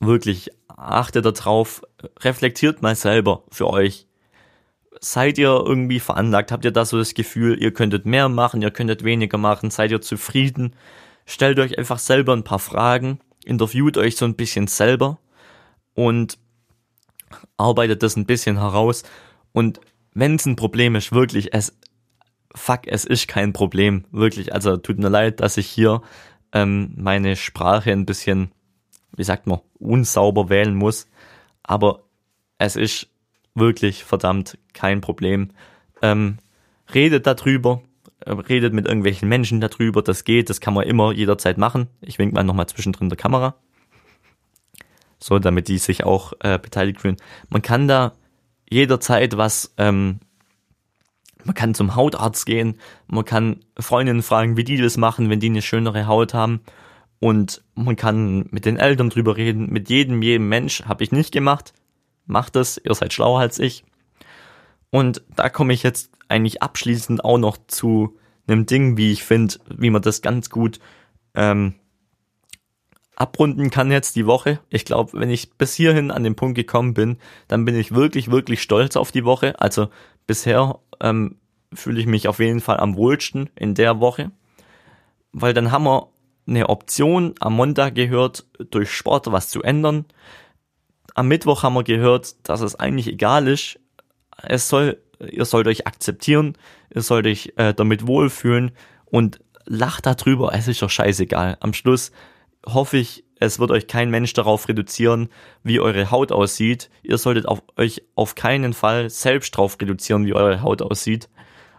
wirklich 0.00 0.50
achtet 0.68 1.26
darauf, 1.26 1.82
reflektiert 2.20 2.80
mal 2.80 2.94
selber 2.94 3.42
für 3.50 3.68
euch. 3.68 4.06
Seid 5.04 5.36
ihr 5.36 5.48
irgendwie 5.48 5.98
veranlagt? 5.98 6.52
Habt 6.52 6.64
ihr 6.64 6.70
da 6.70 6.84
so 6.84 6.96
das 6.96 7.14
Gefühl, 7.14 7.60
ihr 7.60 7.72
könntet 7.74 8.06
mehr 8.06 8.28
machen, 8.28 8.62
ihr 8.62 8.70
könntet 8.70 9.02
weniger 9.02 9.36
machen? 9.36 9.70
Seid 9.70 9.90
ihr 9.90 10.00
zufrieden? 10.00 10.76
Stellt 11.26 11.58
euch 11.58 11.76
einfach 11.76 11.98
selber 11.98 12.32
ein 12.34 12.44
paar 12.44 12.60
Fragen, 12.60 13.18
interviewt 13.44 13.98
euch 13.98 14.16
so 14.16 14.24
ein 14.24 14.36
bisschen 14.36 14.68
selber 14.68 15.18
und 15.94 16.38
arbeitet 17.56 18.02
das 18.02 18.16
ein 18.16 18.26
bisschen 18.26 18.58
heraus 18.58 19.02
und 19.52 19.80
wenn 20.14 20.36
es 20.36 20.46
ein 20.46 20.56
Problem 20.56 20.94
ist, 20.94 21.12
wirklich, 21.12 21.54
es, 21.54 21.76
fuck, 22.54 22.86
es 22.86 23.04
ist 23.04 23.28
kein 23.28 23.52
Problem, 23.52 24.04
wirklich, 24.10 24.52
also 24.54 24.76
tut 24.76 24.98
mir 24.98 25.08
leid, 25.08 25.40
dass 25.40 25.56
ich 25.56 25.66
hier 25.66 26.02
ähm, 26.52 26.92
meine 26.96 27.36
Sprache 27.36 27.92
ein 27.92 28.06
bisschen, 28.06 28.52
wie 29.16 29.24
sagt 29.24 29.46
man, 29.46 29.60
unsauber 29.78 30.48
wählen 30.48 30.74
muss, 30.74 31.08
aber 31.62 32.04
es 32.58 32.76
ist 32.76 33.08
wirklich 33.54 34.04
verdammt 34.04 34.58
kein 34.72 35.00
Problem. 35.00 35.50
Ähm, 36.00 36.38
redet 36.92 37.26
darüber, 37.26 37.82
äh, 38.20 38.32
redet 38.32 38.72
mit 38.72 38.86
irgendwelchen 38.86 39.28
Menschen 39.28 39.60
darüber, 39.60 40.02
das 40.02 40.24
geht, 40.24 40.50
das 40.50 40.60
kann 40.60 40.74
man 40.74 40.86
immer 40.86 41.12
jederzeit 41.12 41.58
machen. 41.58 41.88
Ich 42.00 42.18
wink 42.18 42.32
mal 42.32 42.44
nochmal 42.44 42.66
zwischendrin 42.66 43.08
der 43.08 43.18
Kamera 43.18 43.54
so 45.22 45.38
damit 45.38 45.68
die 45.68 45.78
sich 45.78 46.04
auch 46.04 46.32
äh, 46.40 46.58
beteiligt 46.58 47.00
fühlen. 47.00 47.16
Man 47.48 47.62
kann 47.62 47.88
da 47.88 48.12
jederzeit 48.68 49.36
was, 49.36 49.72
ähm, 49.78 50.20
man 51.44 51.54
kann 51.54 51.74
zum 51.74 51.94
Hautarzt 51.94 52.46
gehen, 52.46 52.78
man 53.06 53.24
kann 53.24 53.60
Freundinnen 53.78 54.22
fragen, 54.22 54.56
wie 54.56 54.64
die 54.64 54.76
das 54.76 54.96
machen, 54.96 55.30
wenn 55.30 55.40
die 55.40 55.50
eine 55.50 55.62
schönere 55.62 56.06
Haut 56.06 56.34
haben. 56.34 56.60
und 57.20 57.62
man 57.76 57.94
kann 57.94 58.46
mit 58.50 58.64
den 58.64 58.78
Eltern 58.78 59.08
drüber 59.08 59.36
reden, 59.36 59.70
mit 59.72 59.88
jedem, 59.88 60.22
jedem 60.22 60.48
Mensch, 60.48 60.82
habe 60.86 61.04
ich 61.04 61.12
nicht 61.12 61.32
gemacht. 61.32 61.72
Macht 62.26 62.56
es, 62.56 62.80
ihr 62.82 62.94
seid 62.94 63.12
schlauer 63.12 63.40
als 63.40 63.58
ich. 63.58 63.84
Und 64.90 65.22
da 65.34 65.48
komme 65.48 65.72
ich 65.72 65.82
jetzt 65.82 66.10
eigentlich 66.28 66.62
abschließend 66.62 67.24
auch 67.24 67.38
noch 67.38 67.56
zu 67.66 68.18
einem 68.46 68.66
Ding, 68.66 68.96
wie 68.96 69.12
ich 69.12 69.24
finde, 69.24 69.56
wie 69.68 69.90
man 69.90 70.02
das 70.02 70.22
ganz 70.22 70.50
gut 70.50 70.80
ähm, 71.34 71.74
abrunden 73.16 73.70
kann 73.70 73.90
jetzt 73.90 74.16
die 74.16 74.26
Woche. 74.26 74.60
Ich 74.68 74.84
glaube, 74.84 75.12
wenn 75.14 75.30
ich 75.30 75.52
bis 75.52 75.74
hierhin 75.74 76.10
an 76.10 76.24
den 76.24 76.34
Punkt 76.34 76.56
gekommen 76.56 76.94
bin, 76.94 77.18
dann 77.48 77.64
bin 77.64 77.76
ich 77.76 77.94
wirklich, 77.94 78.30
wirklich 78.30 78.62
stolz 78.62 78.96
auf 78.96 79.12
die 79.12 79.24
Woche. 79.24 79.60
Also 79.60 79.88
bisher 80.26 80.78
ähm, 81.00 81.36
fühle 81.72 82.00
ich 82.00 82.06
mich 82.06 82.28
auf 82.28 82.38
jeden 82.38 82.60
Fall 82.60 82.78
am 82.80 82.96
wohlsten 82.96 83.50
in 83.54 83.74
der 83.74 84.00
Woche, 84.00 84.30
weil 85.32 85.54
dann 85.54 85.70
haben 85.70 85.84
wir 85.84 86.08
eine 86.46 86.68
Option 86.68 87.34
am 87.40 87.54
Montag 87.54 87.94
gehört, 87.94 88.46
durch 88.70 88.90
Sport 88.90 89.30
was 89.30 89.48
zu 89.48 89.62
ändern. 89.62 90.06
Am 91.14 91.28
Mittwoch 91.28 91.62
haben 91.62 91.74
wir 91.74 91.84
gehört, 91.84 92.48
dass 92.48 92.60
es 92.60 92.74
eigentlich 92.74 93.08
egal 93.08 93.48
ist. 93.48 93.78
Es 94.42 94.68
soll, 94.68 94.98
ihr 95.20 95.44
sollt 95.44 95.66
euch 95.66 95.86
akzeptieren, 95.86 96.56
ihr 96.94 97.02
sollt 97.02 97.26
euch 97.26 97.52
äh, 97.56 97.74
damit 97.74 98.06
wohlfühlen 98.06 98.72
und 99.04 99.40
lacht 99.66 100.06
darüber, 100.06 100.54
es 100.54 100.68
ist 100.68 100.82
doch 100.82 100.90
scheißegal. 100.90 101.56
Am 101.60 101.74
Schluss 101.74 102.12
hoffe 102.66 102.96
ich, 102.96 103.24
es 103.38 103.58
wird 103.58 103.70
euch 103.70 103.88
kein 103.88 104.10
Mensch 104.10 104.32
darauf 104.34 104.68
reduzieren, 104.68 105.28
wie 105.64 105.80
eure 105.80 106.10
Haut 106.10 106.30
aussieht. 106.30 106.90
Ihr 107.02 107.18
solltet 107.18 107.46
auf 107.46 107.62
euch 107.76 108.02
auf 108.14 108.34
keinen 108.34 108.72
Fall 108.72 109.10
selbst 109.10 109.54
darauf 109.54 109.80
reduzieren, 109.80 110.26
wie 110.26 110.34
eure 110.34 110.62
Haut 110.62 110.80
aussieht. 110.80 111.28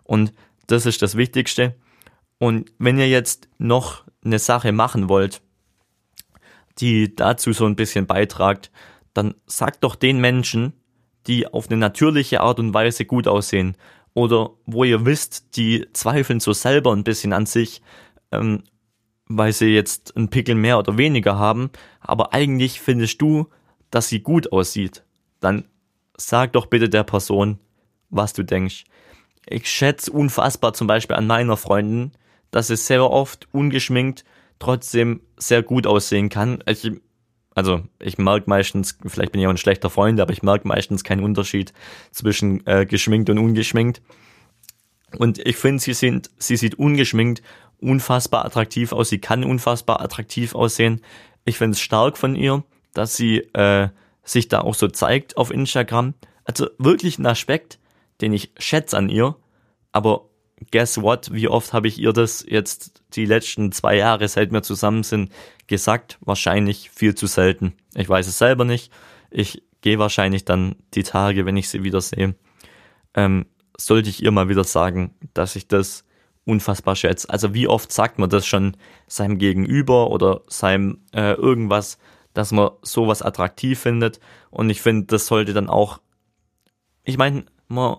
Und 0.04 0.34
das 0.68 0.86
ist 0.86 1.02
das 1.02 1.16
Wichtigste. 1.16 1.76
Und 2.38 2.72
wenn 2.80 2.98
ihr 2.98 3.08
jetzt 3.08 3.48
noch 3.58 4.04
eine 4.26 4.40
Sache 4.40 4.74
machen 4.74 5.08
wollt, 5.08 5.42
die 6.80 7.16
dazu 7.16 7.54
so 7.54 7.66
ein 7.66 7.76
bisschen 7.76 8.08
beitragt, 8.08 8.72
dann 9.14 9.36
sagt 9.46 9.84
doch 9.84 9.96
den 9.96 10.20
Menschen, 10.20 10.74
die 11.28 11.48
auf 11.48 11.70
eine 11.70 11.78
natürliche 11.78 12.42
Art 12.42 12.60
und 12.60 12.74
Weise 12.74 13.06
gut 13.06 13.28
aussehen 13.28 13.78
oder 14.14 14.52
wo 14.66 14.84
ihr 14.84 15.06
wisst, 15.06 15.56
die 15.58 15.88
zweifeln 15.94 16.40
so 16.40 16.54
selber 16.54 16.94
ein 16.94 17.04
bisschen 17.04 17.34
an 17.34 17.46
sich, 17.46 17.82
ähm, 18.32 18.64
weil 19.28 19.54
sie 19.54 19.68
jetzt 19.68 20.16
einen 20.16 20.30
Pickel 20.30 20.56
mehr 20.56 20.78
oder 20.80 20.98
weniger 20.98 21.38
haben, 21.38 21.72
aber 22.02 22.34
eigentlich 22.34 22.82
findest 22.82 23.22
du, 23.22 23.48
dass 23.90 24.10
sie 24.10 24.20
gut 24.20 24.52
aussieht, 24.52 25.04
dann 25.40 25.66
sag 26.18 26.54
doch 26.54 26.66
bitte 26.66 26.90
der 26.90 27.04
Person, 27.04 27.60
was 28.10 28.34
du 28.34 28.44
denkst. 28.44 28.84
Ich 29.46 29.70
schätze 29.70 30.12
unfassbar 30.12 30.74
zum 30.74 30.88
Beispiel 30.88 31.16
an 31.16 31.28
meiner 31.28 31.58
Freundin, 31.58 32.12
dass 32.52 32.68
sie 32.68 32.78
sehr 32.78 33.10
oft 33.10 33.48
ungeschminkt 33.52 34.24
trotzdem 34.60 35.22
sehr 35.38 35.64
gut 35.64 35.88
aussehen 35.88 36.30
kann. 36.30 36.64
Ich, 36.68 36.90
also 37.56 37.82
ich 38.00 38.18
merke 38.18 38.50
meistens, 38.50 38.98
vielleicht 39.06 39.32
bin 39.32 39.42
ich 39.42 39.48
auch 39.48 39.52
ein 39.52 39.58
schlechter 39.58 39.90
Freund, 39.90 40.20
aber 40.20 40.34
ich 40.34 40.44
merke 40.44 40.68
meistens 40.68 41.04
keinen 41.04 41.24
Unterschied 41.24 41.74
zwischen 42.12 42.66
äh, 42.66 42.86
geschminkt 42.86 43.30
und 43.30 43.38
ungeschminkt. 43.38 44.02
Und 45.18 45.38
ich 45.38 45.58
finde, 45.58 45.82
sie 45.82 45.94
sind, 45.94 46.32
sie 46.38 46.58
sieht 46.58 46.76
ungeschminkt 46.76 47.44
unfassbar 47.84 48.46
attraktiv 48.46 48.92
aus. 48.94 49.10
Sie 49.10 49.20
kann 49.20 49.44
unfassbar 49.44 50.02
attraktiv 50.02 50.56
aussehen. 50.56 51.02
Ich 51.46 51.58
finde 51.58 51.74
es 51.74 51.82
stark 51.82 52.18
von 52.18 52.36
ihr, 52.36 52.64
dass 52.94 53.16
sie 53.16 53.40
äh, 53.54 53.90
sich 54.24 54.48
da 54.48 54.62
auch 54.62 54.74
so 54.74 54.88
zeigt 54.88 55.38
auf 55.38 55.52
Instagram. 55.52 56.14
Also 56.46 56.70
wirklich 56.78 57.20
ein 57.20 57.26
Aspekt, 57.26 57.80
den 58.22 58.34
ich 58.34 58.52
schätze 58.58 58.98
an 58.98 59.10
ihr. 59.10 59.36
Aber 59.92 60.30
guess 60.72 61.02
what? 61.02 61.34
Wie 61.34 61.48
oft 61.48 61.74
habe 61.74 61.88
ich 61.88 62.00
ihr 62.00 62.14
das 62.14 62.46
jetzt 62.48 63.02
die 63.14 63.26
letzten 63.26 63.72
zwei 63.72 63.96
Jahre, 63.96 64.28
seit 64.28 64.52
wir 64.52 64.64
zusammen 64.64 65.04
sind, 65.04 65.32
gesagt? 65.68 66.18
Wahrscheinlich 66.22 66.90
viel 66.90 67.16
zu 67.16 67.28
selten. 67.28 67.74
Ich 67.96 68.10
weiß 68.10 68.28
es 68.28 68.38
selber 68.38 68.66
nicht. 68.66 68.92
Ich 69.32 69.64
gehe 69.82 70.00
wahrscheinlich 70.00 70.46
dann 70.46 70.76
die 70.94 71.04
Tage, 71.04 71.46
wenn 71.46 71.58
ich 71.58 71.70
sie 71.70 71.84
wieder 71.84 72.02
sehe, 72.02 72.36
ähm, 73.14 73.46
sollte 73.78 74.10
ich 74.10 74.24
ihr 74.24 74.32
mal 74.32 74.50
wieder 74.50 74.64
sagen, 74.64 75.16
dass 75.34 75.56
ich 75.56 75.68
das 75.68 76.06
unfassbar 76.46 76.96
schätze. 76.96 77.30
Also 77.30 77.54
wie 77.54 77.68
oft 77.68 77.92
sagt 77.92 78.20
man 78.20 78.30
das 78.30 78.46
schon 78.46 78.78
seinem 79.08 79.38
Gegenüber 79.38 80.10
oder 80.10 80.42
seinem 80.48 81.00
äh, 81.14 81.34
irgendwas, 81.34 81.98
dass 82.34 82.52
man 82.52 82.72
sowas 82.82 83.22
attraktiv 83.22 83.80
findet. 83.80 84.20
Und 84.50 84.70
ich 84.70 84.82
finde, 84.82 85.06
das 85.08 85.28
sollte 85.28 85.54
dann 85.54 85.70
auch, 85.70 86.00
ich 87.04 87.18
meine, 87.18 87.46
man 87.74 87.98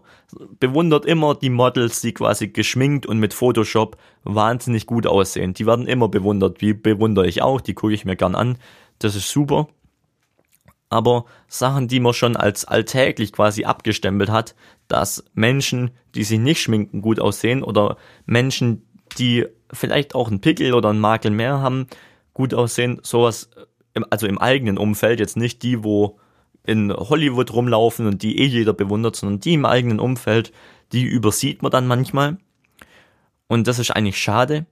bewundert 0.59 1.05
immer 1.05 1.35
die 1.35 1.51
Models, 1.51 2.01
die 2.01 2.13
quasi 2.13 2.49
geschminkt 2.49 3.07
und 3.07 3.19
mit 3.19 3.35
Photoshop 3.35 3.97
wahnsinnig 4.25 4.87
gut 4.87 5.07
aussehen. 5.07 5.55
Die 5.55 5.67
werden 5.67 5.87
immer 5.87 6.09
bewundert. 6.09 6.61
Wie 6.61 6.73
bewundere 6.73 7.27
ich 7.27 7.43
auch, 7.43 7.61
die 7.61 7.75
gucke 7.75 7.95
ich 7.95 8.05
mir 8.05 8.17
gern 8.17 8.35
an. 8.35 8.59
Das 8.99 9.15
ist 9.15 9.31
super 9.31 9.69
aber 10.95 11.25
Sachen, 11.49 11.89
die 11.89 11.99
man 11.99 12.13
schon 12.13 12.37
als 12.37 12.65
alltäglich 12.65 13.33
quasi 13.33 13.65
abgestempelt 13.65 14.31
hat, 14.31 14.55
dass 14.87 15.25
Menschen, 15.35 15.91
die 16.15 16.23
sich 16.23 16.39
nicht 16.39 16.61
schminken, 16.61 17.03
gut 17.03 17.19
aussehen 17.19 17.65
oder 17.65 17.97
Menschen, 18.27 18.87
die 19.19 19.47
vielleicht 19.73 20.15
auch 20.15 20.29
einen 20.29 20.41
Pickel 20.41 20.73
oder 20.73 20.91
einen 20.91 21.01
Makel 21.01 21.33
mehr 21.33 21.61
haben, 21.61 21.89
gut 22.33 22.55
aussehen, 22.55 23.01
sowas, 23.03 23.51
also 24.09 24.29
im 24.29 24.39
eigenen 24.39 24.79
Umfeld, 24.79 25.19
jetzt 25.19 25.37
nicht 25.37 25.65
die, 25.65 25.83
wo 25.83 26.21
in 26.67 26.93
Hollywood 26.93 27.53
rumlaufen 27.53 28.07
und 28.07 28.23
die 28.23 28.39
eh 28.41 28.47
jeder 28.47 28.73
bewundert, 28.73 29.17
sondern 29.17 29.41
die 29.41 29.55
im 29.55 29.67
eigenen 29.67 30.01
Umfeld, 30.01 30.53
die 30.93 31.05
übersieht 31.05 31.63
man 31.63 31.71
dann 31.71 31.87
manchmal. 31.87 32.39
Und 33.47 33.67
das 33.67 33.79
ist 33.79 33.91
eigentlich 33.91 34.19
schade. 34.19 34.67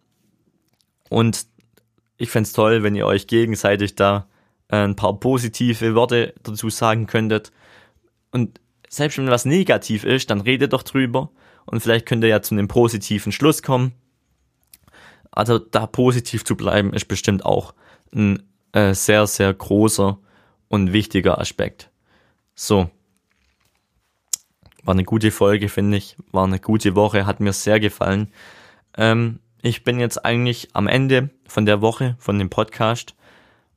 Und 1.11 1.47
ich 2.17 2.31
fände 2.31 2.51
toll, 2.51 2.83
wenn 2.83 2.95
ihr 2.95 3.07
euch 3.07 3.27
gegenseitig 3.27 3.95
da 3.95 4.27
äh, 4.69 4.77
ein 4.77 4.97
paar 4.97 5.19
positive 5.21 5.95
Worte 5.95 6.35
dazu 6.43 6.71
sagen 6.71 7.07
könntet. 7.07 7.53
Und 8.31 8.61
selbst 8.89 9.19
wenn 9.19 9.29
was 9.29 9.45
negativ 9.45 10.05
ist, 10.05 10.31
dann 10.31 10.41
redet 10.41 10.73
doch 10.73 10.83
drüber 10.83 11.31
und 11.67 11.81
vielleicht 11.81 12.07
könnt 12.07 12.25
ihr 12.25 12.31
ja 12.31 12.43
zu 12.43 12.55
einem 12.55 12.69
positiven 12.69 13.33
Schluss 13.33 13.63
kommen. 13.63 13.93
Also 15.31 15.59
da 15.59 15.87
positiv 15.87 16.45
zu 16.45 16.57
bleiben, 16.57 16.93
ist 16.93 17.09
bestimmt 17.09 17.45
auch 17.45 17.75
ein 18.15 18.43
äh, 18.73 18.95
sehr, 18.95 19.27
sehr 19.27 19.53
großer 19.53 20.19
und 20.73 20.95
wichtiger 20.95 21.39
Aspekt. 21.39 21.91
So. 22.55 22.89
War 24.83 24.95
eine 24.95 25.05
gute 25.05 25.31
Folge, 25.31 25.69
finde 25.69 25.99
ich. 25.99 26.17
War 26.33 26.45
eine 26.45 26.61
gute 26.61 26.97
Woche, 26.97 27.27
hat 27.27 27.41
mir 27.41 27.53
sehr 27.53 27.79
gefallen. 27.79 28.33
Ähm, 28.97 29.41
ich 29.61 29.85
bin 29.85 30.01
jetzt 30.01 30.25
eigentlich 30.25 30.71
am 30.73 30.89
Ende 30.89 31.29
von 31.47 31.67
der 31.67 31.83
Woche, 31.83 32.17
von 32.19 32.39
dem 32.39 32.49
Podcast 32.49 33.15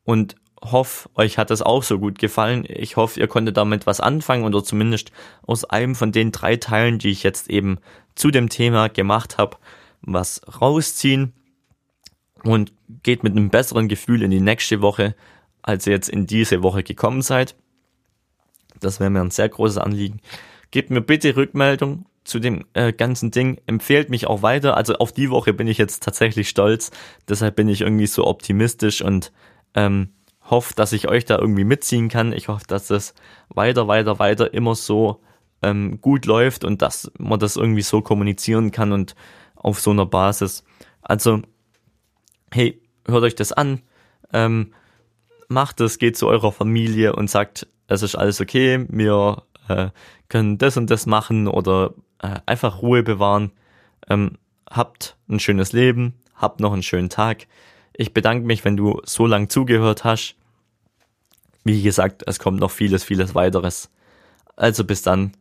und 0.05 0.37
hoffe, 0.63 1.09
euch 1.15 1.37
hat 1.37 1.49
das 1.49 1.61
auch 1.61 1.83
so 1.83 1.99
gut 1.99 2.17
gefallen. 2.17 2.63
Ich 2.65 2.95
hoffe, 2.95 3.19
ihr 3.19 3.27
konntet 3.27 3.57
damit 3.57 3.85
was 3.85 3.99
anfangen 3.99 4.45
oder 4.45 4.63
zumindest 4.63 5.11
aus 5.45 5.65
einem 5.65 5.95
von 5.95 6.13
den 6.13 6.31
drei 6.31 6.55
Teilen, 6.55 6.97
die 6.97 7.09
ich 7.09 7.23
jetzt 7.23 7.49
eben 7.49 7.77
zu 8.15 8.31
dem 8.31 8.47
Thema 8.47 8.87
gemacht 8.87 9.37
habe, 9.37 9.57
was 10.01 10.41
rausziehen 10.61 11.33
und 12.43 12.71
geht 13.03 13.23
mit 13.23 13.33
einem 13.33 13.49
besseren 13.49 13.89
Gefühl 13.89 14.23
in 14.23 14.31
die 14.31 14.39
nächste 14.39 14.81
Woche, 14.81 15.13
als 15.65 15.87
ihr 15.87 15.93
jetzt 15.93 16.09
in 16.09 16.27
diese 16.27 16.61
Woche 16.61 16.83
gekommen 16.83 17.21
seid. 17.21 17.55
Das 18.79 18.99
wäre 18.99 19.09
mir 19.09 19.21
ein 19.21 19.31
sehr 19.31 19.49
großes 19.49 19.77
Anliegen. 19.77 20.21
Gebt 20.69 20.91
mir 20.91 21.01
bitte 21.01 21.35
Rückmeldung 21.35 22.05
zu 22.23 22.39
dem 22.39 22.65
äh, 22.73 22.93
ganzen 22.93 23.31
Ding. 23.31 23.59
Empfehlt 23.65 24.09
mich 24.09 24.27
auch 24.27 24.41
weiter. 24.41 24.77
Also 24.77 24.95
auf 24.95 25.11
die 25.11 25.29
Woche 25.29 25.53
bin 25.53 25.67
ich 25.67 25.77
jetzt 25.77 26.03
tatsächlich 26.03 26.49
stolz. 26.49 26.91
Deshalb 27.27 27.55
bin 27.55 27.67
ich 27.67 27.81
irgendwie 27.81 28.07
so 28.07 28.27
optimistisch 28.27 29.01
und 29.01 29.31
ähm, 29.73 30.09
hoffe, 30.43 30.73
dass 30.75 30.93
ich 30.93 31.07
euch 31.07 31.25
da 31.25 31.39
irgendwie 31.39 31.63
mitziehen 31.63 32.09
kann. 32.09 32.31
Ich 32.31 32.47
hoffe, 32.47 32.65
dass 32.67 32.87
das 32.87 33.15
weiter, 33.49 33.87
weiter, 33.87 34.19
weiter 34.19 34.53
immer 34.53 34.75
so 34.75 35.21
ähm, 35.63 35.99
gut 35.99 36.25
läuft 36.25 36.63
und 36.63 36.83
dass 36.83 37.11
man 37.17 37.39
das 37.39 37.55
irgendwie 37.55 37.81
so 37.81 38.01
kommunizieren 38.01 38.71
kann 38.71 38.91
und 38.91 39.15
auf 39.55 39.79
so 39.79 39.91
einer 39.91 40.05
Basis. 40.05 40.63
Also, 41.01 41.41
hey, 42.51 42.81
hört 43.07 43.23
euch 43.23 43.35
das 43.35 43.51
an, 43.51 43.81
ähm, 44.31 44.73
macht 45.47 45.81
es, 45.81 45.97
geht 45.97 46.17
zu 46.17 46.27
eurer 46.27 46.51
Familie 46.51 47.15
und 47.15 47.29
sagt, 47.29 47.67
es 47.87 48.01
ist 48.01 48.15
alles 48.15 48.41
okay, 48.41 48.85
wir 48.89 49.43
äh, 49.67 49.89
können 50.29 50.57
das 50.57 50.77
und 50.77 50.89
das 50.89 51.05
machen 51.05 51.47
oder 51.47 51.93
äh, 52.21 52.39
einfach 52.45 52.81
Ruhe 52.81 53.03
bewahren. 53.03 53.51
Ähm, 54.09 54.37
habt 54.69 55.17
ein 55.29 55.39
schönes 55.39 55.73
Leben, 55.73 56.13
habt 56.35 56.59
noch 56.59 56.73
einen 56.73 56.83
schönen 56.83 57.09
Tag. 57.09 57.47
Ich 57.93 58.13
bedanke 58.13 58.45
mich, 58.45 58.65
wenn 58.65 58.77
du 58.77 59.01
so 59.05 59.25
lang 59.25 59.49
zugehört 59.49 60.03
hast. 60.03 60.35
Wie 61.63 61.81
gesagt, 61.81 62.23
es 62.27 62.39
kommt 62.39 62.59
noch 62.59 62.71
vieles, 62.71 63.03
vieles 63.03 63.35
weiteres. 63.35 63.89
Also 64.55 64.83
bis 64.83 65.01
dann. 65.01 65.35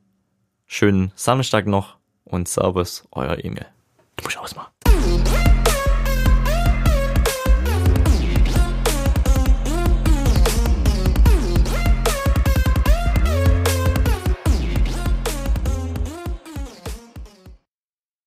Schönen 0.67 1.13
Samstag 1.15 1.67
noch 1.67 1.97
und 2.25 2.49
Servus, 2.49 3.07
euer 3.13 3.45
Emil. 3.45 3.67
Du 4.17 4.25
musst 4.25 4.39
ausmachen. 4.39 4.74